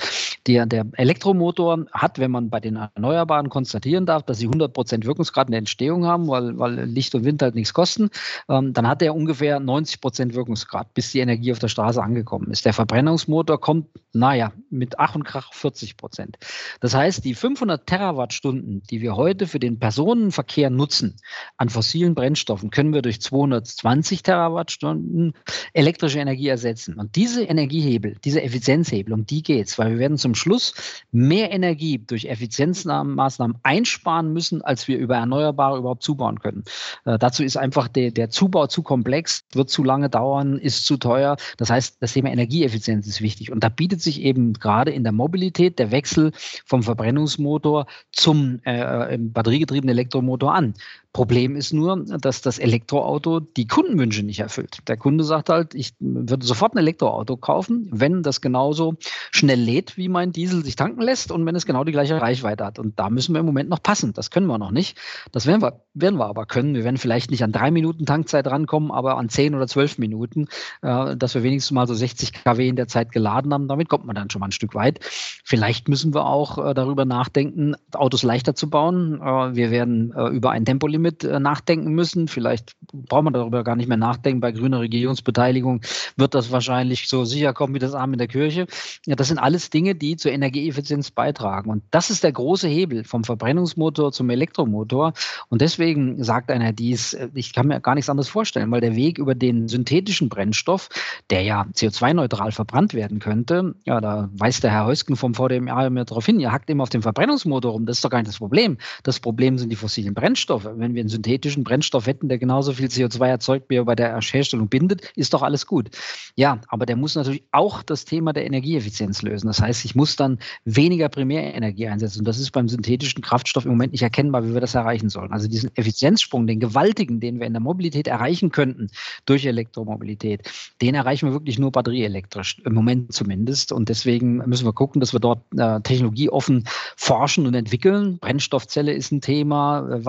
[0.46, 5.48] Der, der Elektromotor hat, wenn man bei den Erneuerbaren konstatieren darf, dass sie 100% Wirkungsgrad
[5.48, 8.10] in der Entstehung haben, weil, weil Licht und Wind halt nichts kosten,
[8.48, 12.64] ähm, dann hat er ungefähr 90% Wirkungsgrad, bis die Energie auf der Straße angekommen ist.
[12.64, 16.34] Der Verbrennungsmotor kommt, naja, mit Ach und Krach 40%.
[16.80, 21.16] Das heißt, die 500 Terawattstunden, die wir heute für den Personenverkehr nutzen
[21.56, 25.34] an fossilen Brennstoffen, können wir durch 200 20 Terawattstunden
[25.72, 26.94] elektrische Energie ersetzen.
[26.94, 30.74] Und diese Energiehebel, diese Effizienzhebel, um die geht es, weil wir werden zum Schluss
[31.12, 36.64] mehr Energie durch Effizienzmaßnahmen einsparen müssen, als wir über Erneuerbare überhaupt zubauen können.
[37.04, 40.96] Äh, dazu ist einfach der, der Zubau zu komplex, wird zu lange dauern, ist zu
[40.96, 41.36] teuer.
[41.58, 43.52] Das heißt, das Thema Energieeffizienz ist wichtig.
[43.52, 46.32] Und da bietet sich eben gerade in der Mobilität der Wechsel
[46.64, 50.74] vom Verbrennungsmotor zum äh, batteriegetriebenen Elektromotor an.
[51.16, 54.80] Problem ist nur, dass das Elektroauto die Kundenwünsche nicht erfüllt.
[54.86, 58.96] Der Kunde sagt halt, ich würde sofort ein Elektroauto kaufen, wenn das genauso
[59.30, 62.66] schnell lädt, wie mein Diesel sich tanken lässt und wenn es genau die gleiche Reichweite
[62.66, 62.78] hat.
[62.78, 64.12] Und da müssen wir im Moment noch passen.
[64.12, 64.98] Das können wir noch nicht.
[65.32, 66.74] Das werden wir, werden wir aber können.
[66.74, 70.48] Wir werden vielleicht nicht an drei Minuten Tankzeit rankommen, aber an zehn oder zwölf Minuten,
[70.82, 73.68] äh, dass wir wenigstens mal so 60 kW in der Zeit geladen haben.
[73.68, 75.00] Damit kommt man dann schon mal ein Stück weit.
[75.44, 79.18] Vielleicht müssen wir auch äh, darüber nachdenken, Autos leichter zu bauen.
[79.22, 82.26] Äh, wir werden äh, über ein Tempolimit mit äh, nachdenken müssen.
[82.26, 84.40] Vielleicht braucht man darüber gar nicht mehr nachdenken.
[84.40, 85.82] Bei grüner Regierungsbeteiligung
[86.16, 88.66] wird das wahrscheinlich so sicher kommen wie das Arm in der Kirche.
[89.06, 91.70] Ja, das sind alles Dinge, die zur Energieeffizienz beitragen.
[91.70, 95.12] Und das ist der große Hebel vom Verbrennungsmotor zum Elektromotor.
[95.48, 98.96] Und deswegen sagt einer dies, äh, ich kann mir gar nichts anderes vorstellen, weil der
[98.96, 100.88] Weg über den synthetischen Brennstoff,
[101.30, 106.04] der ja CO2-neutral verbrannt werden könnte, ja, da weist der Herr Heusken vom VDMA mir
[106.04, 107.86] darauf hin, ihr hackt immer auf dem Verbrennungsmotor rum.
[107.86, 108.78] Das ist doch gar nicht das Problem.
[109.04, 110.68] Das Problem sind die fossilen Brennstoffe.
[110.74, 114.20] Wenn wir einen synthetischen Brennstoff hätten, der genauso viel CO2 erzeugt, wie er bei der
[114.20, 115.90] Herstellung bindet, ist doch alles gut.
[116.34, 119.46] Ja, aber der muss natürlich auch das Thema der Energieeffizienz lösen.
[119.46, 122.20] Das heißt, ich muss dann weniger Primärenergie einsetzen.
[122.20, 125.32] Und das ist beim synthetischen Kraftstoff im Moment nicht erkennbar, wie wir das erreichen sollen.
[125.32, 128.88] Also diesen Effizienzsprung, den gewaltigen, den wir in der Mobilität erreichen könnten
[129.26, 130.50] durch Elektromobilität,
[130.82, 133.72] den erreichen wir wirklich nur batterieelektrisch, im Moment zumindest.
[133.72, 136.64] Und deswegen müssen wir gucken, dass wir dort äh, technologieoffen
[136.96, 138.18] forschen und entwickeln.
[138.18, 140.04] Brennstoffzelle ist ein Thema, äh,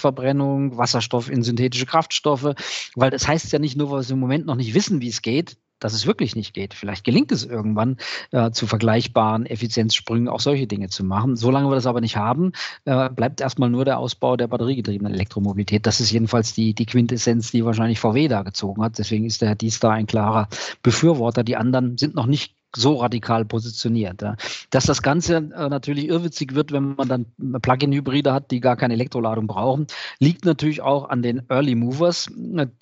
[0.00, 2.54] Wasserstoffdirektverbrennung, Wasserstoff in synthetische Kraftstoffe,
[2.94, 5.22] weil das heißt ja nicht nur, weil wir im Moment noch nicht wissen, wie es
[5.22, 6.74] geht, dass es wirklich nicht geht.
[6.74, 7.96] Vielleicht gelingt es irgendwann,
[8.32, 11.36] äh, zu vergleichbaren Effizienzsprüngen auch solche Dinge zu machen.
[11.36, 12.52] Solange wir das aber nicht haben,
[12.84, 15.86] äh, bleibt erstmal nur der Ausbau der batteriegetriebenen Elektromobilität.
[15.86, 18.98] Das ist jedenfalls die, die Quintessenz, die wahrscheinlich VW da gezogen hat.
[18.98, 20.48] Deswegen ist der Herr Dies da ein klarer
[20.82, 21.44] Befürworter.
[21.44, 24.22] Die anderen sind noch nicht so radikal positioniert.
[24.22, 24.36] Ja.
[24.70, 27.26] Dass das Ganze äh, natürlich irrwitzig wird, wenn man dann
[27.60, 29.86] Plug-in-Hybride hat, die gar keine Elektroladung brauchen,
[30.18, 32.30] liegt natürlich auch an den Early Movers,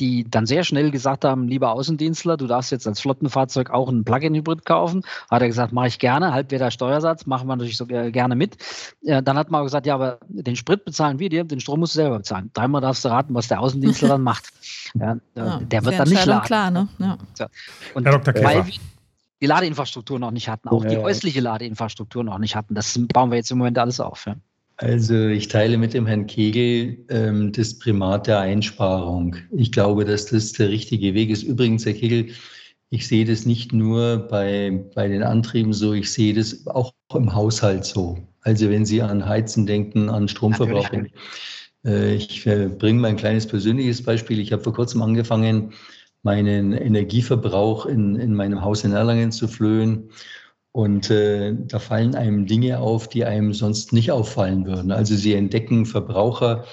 [0.01, 4.05] die dann sehr schnell gesagt haben, lieber Außendienstler, du darfst jetzt als Flottenfahrzeug auch einen
[4.05, 5.03] Plug-in-Hybrid kaufen.
[5.30, 8.57] Hat er gesagt, mache ich gerne, halt der Steuersatz, machen wir natürlich so gerne mit.
[9.03, 11.80] Ja, dann hat man auch gesagt, ja, aber den Sprit bezahlen wir dir, den Strom
[11.80, 12.51] musst du selber bezahlen.
[12.53, 14.45] Dreimal darfst du raten, was der Außendienstler dann macht.
[14.95, 16.45] Ja, ja, der wird dann nicht laden.
[16.45, 16.89] Klar, ne?
[16.99, 17.18] ja.
[17.95, 18.34] Und Herr Dr.
[18.34, 18.66] Käfer
[19.41, 20.91] die Ladeinfrastruktur noch nicht hatten, auch ja.
[20.91, 22.74] die häusliche Ladeinfrastruktur noch nicht hatten.
[22.74, 24.26] Das bauen wir jetzt im Moment alles auf.
[24.26, 24.36] Ja.
[24.78, 29.36] Also ich teile mit dem Herrn Kegel ähm, das Primat der Einsparung.
[29.51, 31.43] Ich glaube, dass das der richtige Weg ist.
[31.43, 32.28] Übrigens, Herr Kegel,
[32.91, 37.34] ich sehe das nicht nur bei, bei den Antrieben so, ich sehe das auch im
[37.34, 38.18] Haushalt so.
[38.43, 40.89] Also wenn Sie an Heizen denken, an Stromverbrauch.
[41.84, 44.41] Äh, ich äh, bringe mal ein kleines persönliches Beispiel.
[44.41, 45.72] Ich habe vor kurzem angefangen,
[46.23, 50.11] meinen Energieverbrauch in, in meinem Haus in Erlangen zu flöhen.
[50.73, 54.93] Und äh, da fallen einem Dinge auf, die einem sonst nicht auffallen würden.
[54.93, 56.64] Also Sie entdecken Verbraucher,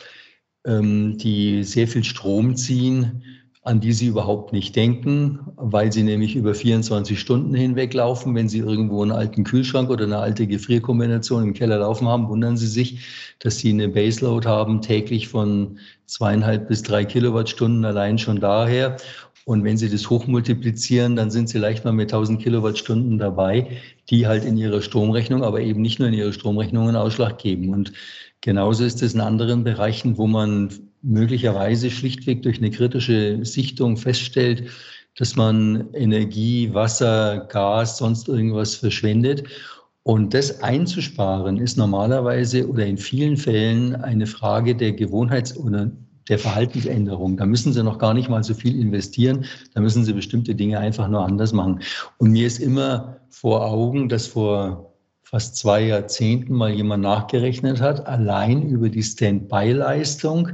[0.66, 3.24] ähm, die sehr viel Strom ziehen,
[3.66, 8.36] an die Sie überhaupt nicht denken, weil sie nämlich über 24 Stunden hinweg laufen.
[8.36, 12.58] Wenn Sie irgendwo einen alten Kühlschrank oder eine alte Gefrierkombination im Keller laufen haben, wundern
[12.58, 13.00] Sie sich,
[13.40, 18.98] dass Sie eine Baseload haben, täglich von zweieinhalb bis drei Kilowattstunden allein schon daher.
[19.46, 23.78] Und wenn Sie das hochmultiplizieren, dann sind Sie leicht mal mit 1000 Kilowattstunden dabei,
[24.10, 27.70] die halt in Ihrer Stromrechnung, aber eben nicht nur in Ihrer Stromrechnung einen Ausschlag geben.
[27.70, 27.94] Und
[28.42, 30.70] genauso ist es in anderen Bereichen, wo man
[31.04, 34.64] möglicherweise schlichtweg durch eine kritische Sichtung feststellt,
[35.16, 39.44] dass man Energie, Wasser, Gas, sonst irgendwas verschwendet.
[40.02, 45.92] Und das einzusparen ist normalerweise oder in vielen Fällen eine Frage der Gewohnheits- oder
[46.30, 47.38] der Verhaltensänderung.
[47.38, 49.46] Da müssen Sie noch gar nicht mal so viel investieren.
[49.74, 51.82] Da müssen Sie bestimmte Dinge einfach nur anders machen.
[52.18, 58.06] Und mir ist immer vor Augen, dass vor fast zwei Jahrzehnten mal jemand nachgerechnet hat,
[58.08, 60.50] allein über die Standby-Leistung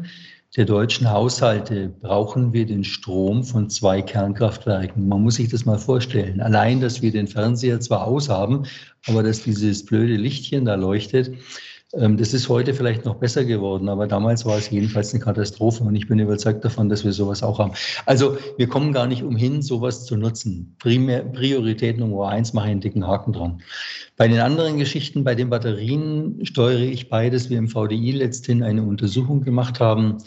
[0.58, 5.08] der deutschen Haushalte brauchen wir den Strom von zwei Kernkraftwerken.
[5.08, 6.42] Man muss sich das mal vorstellen.
[6.42, 8.66] Allein, dass wir den Fernseher zwar aushaben,
[9.08, 11.34] aber dass dieses blöde Lichtchen da leuchtet,
[11.94, 15.94] das ist heute vielleicht noch besser geworden, aber damals war es jedenfalls eine Katastrophe und
[15.96, 17.74] ich bin überzeugt davon, dass wir sowas auch haben.
[18.06, 20.76] Also wir kommen gar nicht umhin, sowas zu nutzen.
[20.80, 23.62] Primär, Priorität Nummer eins, mache ich einen dicken Haken dran.
[24.16, 28.64] Bei den anderen Geschichten, bei den Batterien steuere ich bei, dass wir im VDI letzthin
[28.64, 30.20] eine Untersuchung gemacht haben,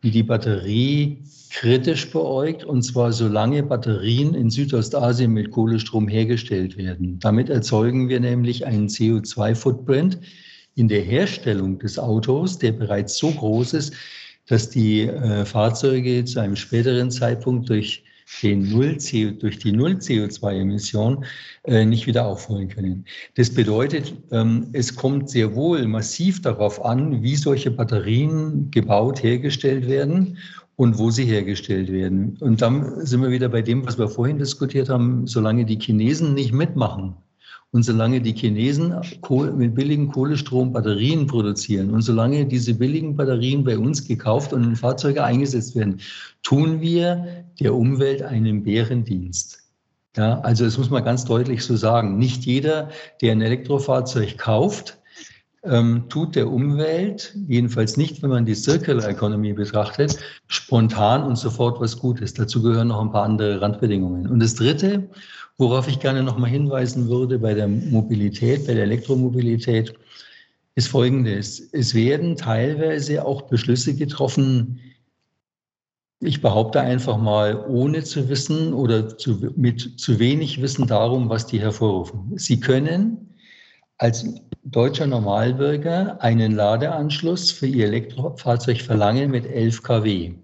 [0.00, 7.18] wie die Batterie kritisch beäugt, und zwar solange Batterien in Südostasien mit Kohlestrom hergestellt werden.
[7.20, 10.18] Damit erzeugen wir nämlich einen CO2-Footprint,
[10.76, 13.94] in der Herstellung des Autos, der bereits so groß ist,
[14.46, 18.04] dass die äh, Fahrzeuge zu einem späteren Zeitpunkt durch,
[18.42, 18.96] den Null
[19.38, 21.24] durch die Null-CO2-Emission
[21.64, 23.04] äh, nicht wieder aufholen können.
[23.36, 29.88] Das bedeutet, ähm, es kommt sehr wohl massiv darauf an, wie solche Batterien gebaut, hergestellt
[29.88, 30.38] werden
[30.76, 32.36] und wo sie hergestellt werden.
[32.40, 36.34] Und dann sind wir wieder bei dem, was wir vorhin diskutiert haben, solange die Chinesen
[36.34, 37.14] nicht mitmachen,
[37.74, 38.94] und solange die Chinesen
[39.56, 44.76] mit billigen Kohlestrom Batterien produzieren und solange diese billigen Batterien bei uns gekauft und in
[44.76, 46.00] Fahrzeuge eingesetzt werden,
[46.44, 49.58] tun wir der Umwelt einen Bärendienst.
[50.16, 52.16] Ja, also das muss man ganz deutlich so sagen.
[52.16, 55.00] Nicht jeder, der ein Elektrofahrzeug kauft,
[55.64, 61.80] ähm, tut der Umwelt, jedenfalls nicht, wenn man die Circular Economy betrachtet, spontan und sofort
[61.80, 62.34] was Gutes.
[62.34, 64.28] Dazu gehören noch ein paar andere Randbedingungen.
[64.28, 65.08] Und das Dritte,
[65.58, 69.94] Worauf ich gerne nochmal hinweisen würde bei der Mobilität, bei der Elektromobilität,
[70.74, 71.68] ist Folgendes.
[71.72, 74.80] Es werden teilweise auch Beschlüsse getroffen,
[76.20, 81.46] ich behaupte einfach mal, ohne zu wissen oder zu, mit zu wenig Wissen darum, was
[81.46, 82.32] die hervorrufen.
[82.36, 83.34] Sie können
[83.98, 84.24] als
[84.64, 90.34] deutscher Normalbürger einen Ladeanschluss für Ihr Elektrofahrzeug verlangen mit 11 kW.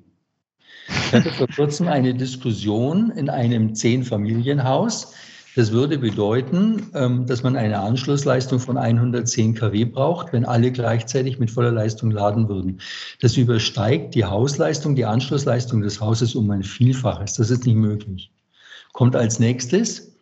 [0.91, 5.13] Ich hatte vor kurzem eine Diskussion in einem Zehn-Familienhaus.
[5.57, 11.41] Das würde bedeuten, ähm, dass man eine Anschlussleistung von 110 kW braucht, wenn alle gleichzeitig
[11.41, 12.81] mit voller Leistung laden würden.
[13.21, 17.35] Das übersteigt die Hausleistung, die Anschlussleistung des Hauses um ein Vielfaches.
[17.35, 18.31] Das ist nicht möglich.
[18.93, 20.17] Kommt als nächstes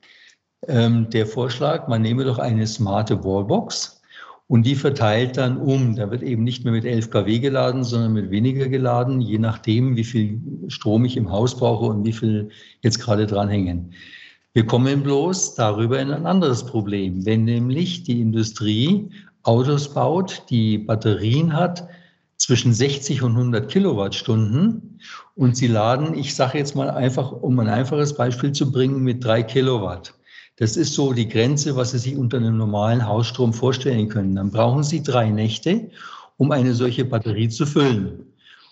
[0.67, 3.98] ähm, der Vorschlag, man nehme doch eine smarte Wallbox
[4.49, 5.95] und die verteilt dann um.
[5.95, 9.97] Da wird eben nicht mehr mit 11 kW geladen, sondern mit weniger geladen, je nachdem,
[9.97, 12.49] wie viel Strom ich im Haus brauche und wie viel
[12.83, 13.93] jetzt gerade dranhängen.
[14.55, 17.25] Wir kommen bloß darüber in ein anderes Problem.
[17.25, 19.11] Wenn nämlich die Industrie
[19.43, 21.87] Autos baut, die Batterien hat
[22.39, 25.01] zwischen 60 und 100 Kilowattstunden
[25.35, 29.23] und sie laden, ich sage jetzt mal einfach, um ein einfaches Beispiel zu bringen, mit
[29.23, 30.15] drei Kilowatt.
[30.59, 34.35] Das ist so die Grenze, was Sie sich unter einem normalen Hausstrom vorstellen können.
[34.35, 35.89] Dann brauchen Sie drei Nächte,
[36.37, 38.25] um eine solche Batterie zu füllen.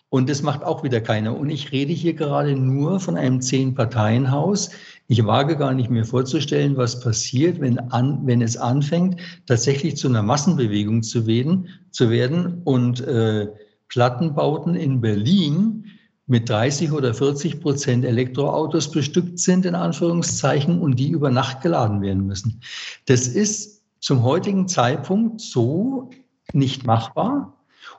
[0.08, 1.36] Und das macht auch wieder keiner.
[1.36, 4.70] Und ich rede hier gerade nur von einem Zehn-Parteien-Haus.
[5.06, 10.08] Ich wage gar nicht mehr vorzustellen, was passiert, wenn, an, wenn es anfängt, tatsächlich zu
[10.08, 13.48] einer Massenbewegung zu werden, zu werden und äh,
[13.88, 15.85] Plattenbauten in Berlin
[16.26, 22.02] mit 30 oder 40 Prozent Elektroautos bestückt sind, in Anführungszeichen, und die über Nacht geladen
[22.02, 22.60] werden müssen.
[23.06, 26.10] Das ist zum heutigen Zeitpunkt so
[26.52, 27.52] nicht machbar.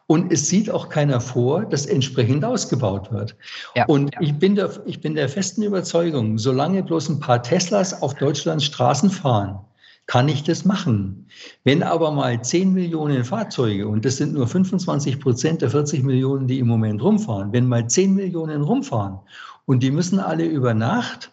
[0.05, 3.35] Und es sieht auch keiner vor, dass entsprechend ausgebaut wird.
[3.75, 4.21] Ja, und ja.
[4.21, 8.63] Ich, bin der, ich bin der festen Überzeugung, solange bloß ein paar Teslas auf Deutschlands
[8.63, 9.59] Straßen fahren,
[10.07, 11.27] kann ich das machen.
[11.63, 16.47] Wenn aber mal 10 Millionen Fahrzeuge, und das sind nur 25 Prozent der 40 Millionen,
[16.47, 19.19] die im Moment rumfahren, wenn mal 10 Millionen rumfahren
[19.65, 21.31] und die müssen alle über Nacht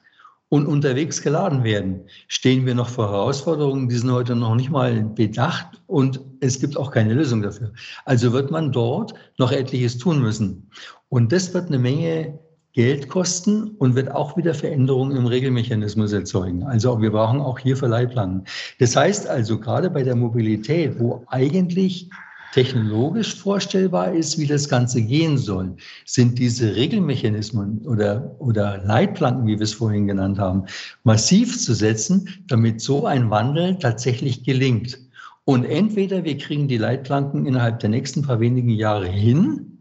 [0.49, 5.03] und unterwegs geladen werden, stehen wir noch vor Herausforderungen, die sind heute noch nicht mal
[5.03, 7.73] bedacht und es gibt auch keine Lösung dafür.
[8.05, 10.69] Also wird man dort noch etliches tun müssen.
[11.09, 12.39] Und das wird eine Menge
[12.75, 16.65] Geld kosten und wird auch wieder Veränderungen im Regelmechanismus erzeugen.
[16.65, 18.45] Also wir brauchen auch hier Verleihplanen.
[18.81, 22.11] Das heißt also, gerade bei der Mobilität, wo eigentlich
[22.53, 29.59] technologisch vorstellbar ist, wie das Ganze gehen soll, sind diese Regelmechanismen oder, oder Leitplanken, wie
[29.59, 30.65] wir es vorhin genannt haben,
[31.05, 34.99] massiv zu setzen, damit so ein Wandel tatsächlich gelingt.
[35.45, 39.74] Und entweder wir kriegen die Leitplanken innerhalb der nächsten paar wenigen Jahre hin,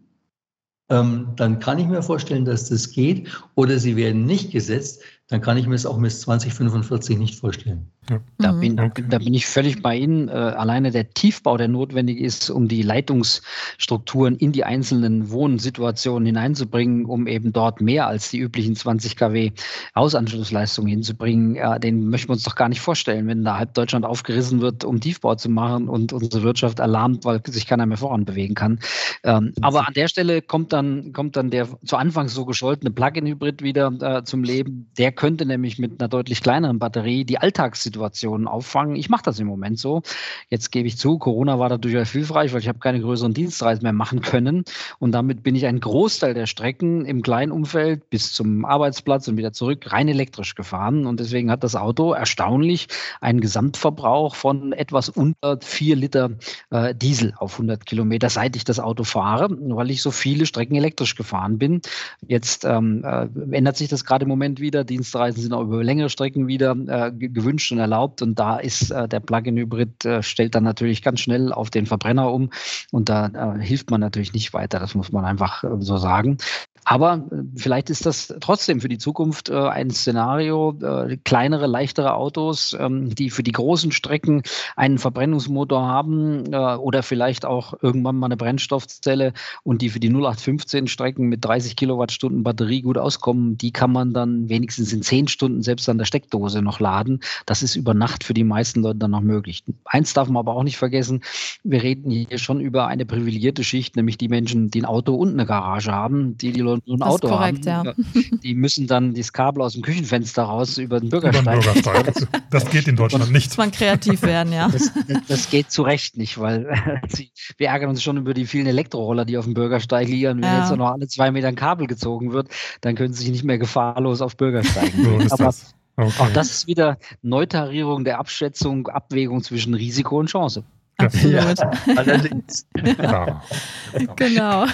[0.94, 3.30] dann kann ich mir vorstellen, dass das geht.
[3.56, 7.88] Oder sie werden nicht gesetzt, dann kann ich mir es auch bis 2045 nicht vorstellen.
[8.10, 8.20] Ja.
[8.38, 8.60] Da, mhm.
[8.60, 8.76] bin,
[9.10, 10.28] da bin ich völlig bei Ihnen.
[10.28, 17.06] Äh, alleine der Tiefbau, der notwendig ist, um die Leitungsstrukturen in die einzelnen Wohnsituationen hineinzubringen,
[17.06, 19.52] um eben dort mehr als die üblichen 20 kW
[19.96, 24.06] Hausanschlussleistung hinzubringen, äh, den möchten wir uns doch gar nicht vorstellen, wenn da halb Deutschland
[24.06, 28.26] aufgerissen wird, um Tiefbau zu machen und unsere Wirtschaft erlahmt, weil sich keiner mehr voran
[28.26, 28.80] bewegen kann.
[29.24, 33.62] Ähm, aber an der Stelle kommt dann, kommt dann der zu Anfang so gescholtene Plug-in-Hybrid
[33.64, 34.92] wieder äh, zum Leben.
[34.98, 38.96] Der könnte nämlich mit einer deutlich kleineren Batterie die Alltagssituationen auffangen.
[38.96, 40.02] Ich mache das im Moment so.
[40.50, 43.84] Jetzt gebe ich zu, Corona war da durchaus hilfreich, weil ich habe keine größeren Dienstreisen
[43.84, 44.64] mehr machen können.
[45.00, 49.38] Und damit bin ich einen Großteil der Strecken im kleinen Umfeld bis zum Arbeitsplatz und
[49.38, 51.06] wieder zurück rein elektrisch gefahren.
[51.06, 52.88] Und deswegen hat das Auto erstaunlich
[53.22, 56.32] einen Gesamtverbrauch von etwas unter vier Liter
[56.70, 60.76] äh, Diesel auf 100 Kilometer, seit ich das Auto fahre, weil ich so viele Strecken
[60.76, 61.82] elektrisch gefahren bin.
[62.28, 64.84] Jetzt ähm, äh, ändert sich das gerade im Moment wieder.
[64.84, 68.22] Die Dienstreisen sind auch über längere Strecken wieder äh, gewünscht und erlaubt.
[68.22, 72.32] Und da ist äh, der Plug-in-Hybrid, äh, stellt dann natürlich ganz schnell auf den Verbrenner
[72.32, 72.50] um.
[72.92, 74.80] Und da äh, hilft man natürlich nicht weiter.
[74.80, 76.38] Das muss man einfach äh, so sagen.
[76.86, 82.14] Aber äh, vielleicht ist das trotzdem für die Zukunft äh, ein Szenario, äh, kleinere, leichtere
[82.14, 84.44] Autos, ähm, die für die großen Strecken
[84.76, 90.10] einen Verbrennungsmotor haben äh, oder vielleicht auch irgendwann mal eine Brennstoffzelle und die für die
[90.10, 95.28] 0815 Strecken mit 30 Kilowattstunden Batterie gut auskommen, die kann man dann wenigstens in 10
[95.28, 97.22] Stunden selbst an der Steckdose noch laden.
[97.46, 99.64] Das ist über Nacht für die meisten Leute dann noch möglich.
[99.86, 101.22] Eins darf man aber auch nicht vergessen,
[101.64, 105.32] wir reden hier schon über eine privilegierte Schicht, nämlich die Menschen, die ein Auto und
[105.32, 108.22] eine Garage haben, die die Leute so ein das Auto korrekt, haben, ja.
[108.44, 111.64] die müssen dann das Kabel aus dem Küchenfenster raus über den Bürgersteig.
[111.64, 112.28] Über den Bürgersteig.
[112.50, 113.50] Das geht in Deutschland nicht.
[113.50, 114.70] Muss man kreativ werden, ja.
[114.70, 114.92] Das,
[115.28, 116.66] das geht zu Recht nicht, weil
[117.58, 120.38] wir ärgern uns schon über die vielen Elektroroller, die auf dem Bürgersteig liegen.
[120.38, 120.62] Wenn ja.
[120.62, 122.50] jetzt noch alle zwei Meter ein Kabel gezogen wird,
[122.82, 125.04] dann können sie sich nicht mehr gefahrlos auf Bürgersteigen.
[125.04, 125.74] So Aber das.
[125.96, 126.12] Okay.
[126.18, 130.64] Auch das ist wieder Neutarierung der Abschätzung, Abwägung zwischen Risiko und Chance.
[130.98, 131.58] Absolut.
[131.58, 132.68] Ja, allerdings.
[134.16, 134.66] genau.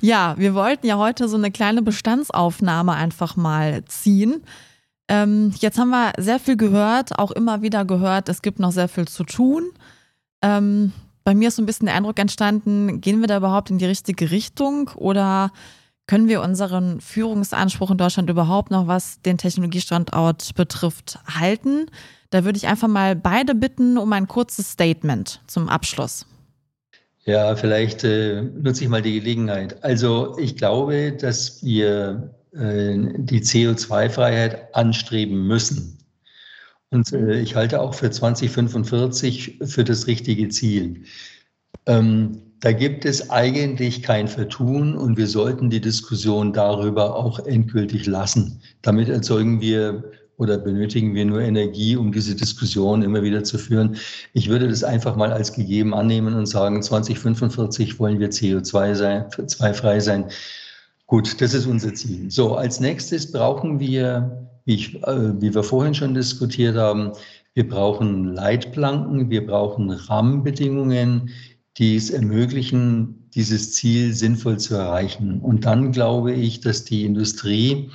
[0.00, 4.42] Ja, wir wollten ja heute so eine kleine Bestandsaufnahme einfach mal ziehen.
[5.08, 8.88] Ähm, jetzt haben wir sehr viel gehört, auch immer wieder gehört, es gibt noch sehr
[8.88, 9.64] viel zu tun.
[10.40, 10.92] Ähm,
[11.24, 13.86] bei mir ist so ein bisschen der Eindruck entstanden, gehen wir da überhaupt in die
[13.86, 15.52] richtige Richtung oder
[16.06, 21.86] können wir unseren Führungsanspruch in Deutschland überhaupt noch, was den Technologiestandort betrifft, halten?
[22.30, 26.26] Da würde ich einfach mal beide bitten um ein kurzes Statement zum Abschluss.
[27.24, 29.82] Ja, vielleicht äh, nutze ich mal die Gelegenheit.
[29.82, 35.98] Also ich glaube, dass wir äh, die CO2-Freiheit anstreben müssen.
[36.90, 41.04] Und äh, ich halte auch für 2045 für das richtige Ziel.
[41.86, 48.06] Ähm, da gibt es eigentlich kein Vertun und wir sollten die Diskussion darüber auch endgültig
[48.06, 48.62] lassen.
[48.80, 50.02] Damit erzeugen wir
[50.38, 53.96] oder benötigen wir nur Energie, um diese Diskussion immer wieder zu führen.
[54.32, 60.24] Ich würde das einfach mal als gegeben annehmen und sagen, 2045 wollen wir CO2-frei sein.
[61.06, 62.30] Gut, das ist unser Ziel.
[62.30, 67.12] So, als nächstes brauchen wir, wie, ich, äh, wie wir vorhin schon diskutiert haben,
[67.52, 71.30] wir brauchen Leitplanken, wir brauchen Rahmenbedingungen,
[71.78, 75.40] die es ermöglichen, dieses Ziel sinnvoll zu erreichen.
[75.40, 77.90] Und dann glaube ich, dass die Industrie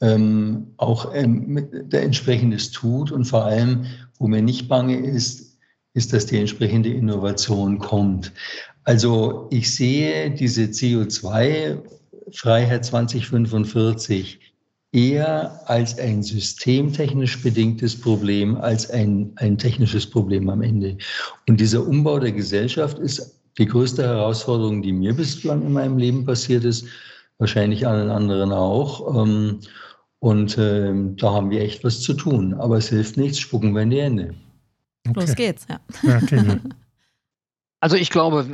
[0.00, 3.84] ähm, auch ähm, der entsprechendes tut und vor allem,
[4.18, 5.58] wo mir nicht bange ist,
[5.94, 8.32] ist, dass die entsprechende Innovation kommt.
[8.84, 14.51] Also ich sehe diese CO2-Freiheit 2045
[14.92, 20.98] eher als ein systemtechnisch bedingtes Problem, als ein, ein technisches Problem am Ende.
[21.48, 26.24] Und dieser Umbau der Gesellschaft ist die größte Herausforderung, die mir bislang in meinem Leben
[26.24, 26.86] passiert ist,
[27.38, 29.22] wahrscheinlich allen anderen auch.
[29.22, 29.60] Ähm,
[30.20, 32.54] und äh, da haben wir echt was zu tun.
[32.54, 34.34] Aber es hilft nichts, spucken wir in die Hände.
[35.08, 35.20] Okay.
[35.20, 35.80] Los geht's, ja.
[36.02, 36.60] ja okay.
[37.82, 38.46] Also ich glaube,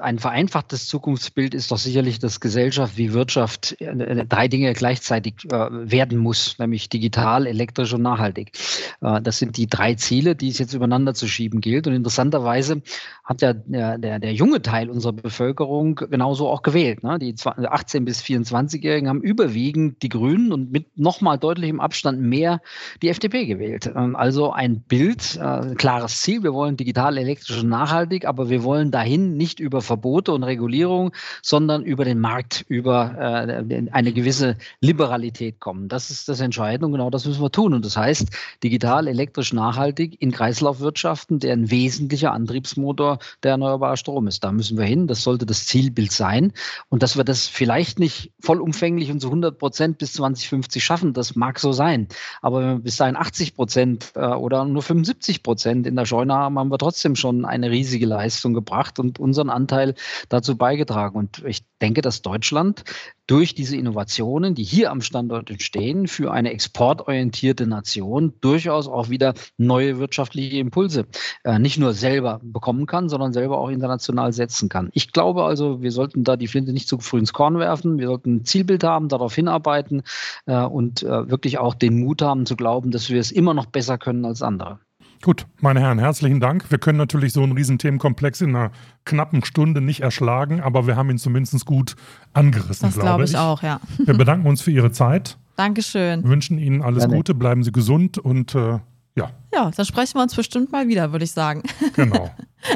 [0.00, 5.68] ein vereinfachtes Zukunftsbild ist doch sicherlich, dass Gesellschaft wie Wirtschaft äh, drei Dinge gleichzeitig äh,
[5.70, 8.52] werden muss, nämlich digital, elektrisch und nachhaltig.
[9.00, 11.86] Äh, das sind die drei Ziele, die es jetzt übereinander zu schieben gilt.
[11.86, 12.82] Und interessanterweise
[13.24, 17.02] hat ja der, der, der junge Teil unserer Bevölkerung genauso auch gewählt.
[17.02, 17.18] Ne?
[17.18, 22.60] Die 18- bis 24-Jährigen haben überwiegend die Grünen und mit nochmal deutlichem Abstand mehr
[23.00, 23.90] die FDP gewählt.
[23.96, 26.42] Ähm, also ein Bild, ein klares Ziel.
[26.42, 31.12] Wir wollen digital, elektrisch und nachhaltig, aber wir wollen dahin nicht über Verbote und Regulierung,
[31.40, 35.88] sondern über den Markt, über äh, eine gewisse Liberalität kommen.
[35.88, 37.72] Das ist das Entscheidende und genau das müssen wir tun.
[37.72, 38.28] Und das heißt,
[38.62, 44.44] digital, elektrisch, nachhaltig in Kreislaufwirtschaften, der ein wesentlicher Antriebsmotor der erneuerbare Strom ist.
[44.44, 45.06] Da müssen wir hin.
[45.06, 46.52] Das sollte das Zielbild sein.
[46.88, 51.36] Und dass wir das vielleicht nicht vollumfänglich und zu 100 Prozent bis 2050 schaffen, das
[51.36, 52.08] mag so sein.
[52.42, 56.34] Aber wenn wir bis dahin 80 Prozent äh, oder nur 75 Prozent in der Scheune
[56.34, 59.94] haben, haben wir trotzdem schon eine riesige Leistung gebracht und unseren Anteil
[60.28, 61.16] dazu beigetragen.
[61.16, 62.82] Und ich denke, dass Deutschland
[63.26, 69.34] durch diese Innovationen, die hier am Standort entstehen, für eine exportorientierte Nation durchaus auch wieder
[69.58, 71.06] neue wirtschaftliche Impulse
[71.44, 74.90] äh, nicht nur selber bekommen kann, sondern selber auch international setzen kann.
[74.92, 77.98] Ich glaube also, wir sollten da die Flinte nicht zu früh ins Korn werfen.
[77.98, 80.02] Wir sollten ein Zielbild haben, darauf hinarbeiten
[80.46, 83.66] äh, und äh, wirklich auch den Mut haben zu glauben, dass wir es immer noch
[83.66, 84.80] besser können als andere.
[85.22, 86.70] Gut, meine Herren, herzlichen Dank.
[86.70, 88.70] Wir können natürlich so einen Riesenthemenkomplex in einer
[89.04, 91.96] knappen Stunde nicht erschlagen, aber wir haben ihn zumindest gut
[92.32, 93.30] angerissen, das glaube glaub ich.
[93.30, 93.80] ich auch, ja.
[93.98, 95.38] Wir bedanken uns für Ihre Zeit.
[95.56, 96.22] Dankeschön.
[96.24, 97.16] Wünschen Ihnen alles Gerne.
[97.16, 98.78] Gute, bleiben Sie gesund und äh,
[99.16, 99.30] ja.
[99.52, 101.62] Ja, dann sprechen wir uns bestimmt mal wieder, würde ich sagen.
[101.94, 102.30] Genau.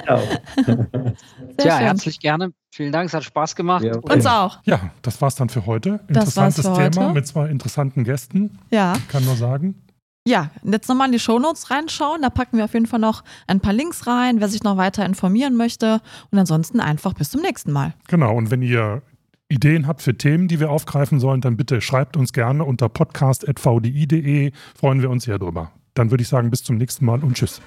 [1.58, 2.52] Tja, herzlich gerne.
[2.72, 3.84] Vielen Dank, es hat Spaß gemacht.
[3.84, 4.58] Ja, Uns auch.
[4.64, 6.00] Ja, das war's dann für heute.
[6.08, 7.12] Interessantes für Thema heute.
[7.12, 8.58] mit zwei interessanten Gästen.
[8.70, 8.94] Ja.
[8.96, 9.74] Ich kann nur sagen.
[10.26, 12.22] Ja, jetzt nochmal in die Shownotes reinschauen.
[12.22, 15.04] Da packen wir auf jeden Fall noch ein paar Links rein, wer sich noch weiter
[15.06, 16.00] informieren möchte.
[16.30, 17.94] Und ansonsten einfach bis zum nächsten Mal.
[18.08, 19.02] Genau, und wenn ihr
[19.48, 24.52] Ideen habt für Themen, die wir aufgreifen sollen, dann bitte schreibt uns gerne unter podcast.vdi.de.
[24.78, 25.72] Freuen wir uns sehr drüber.
[25.94, 27.60] Dann würde ich sagen, bis zum nächsten Mal und tschüss.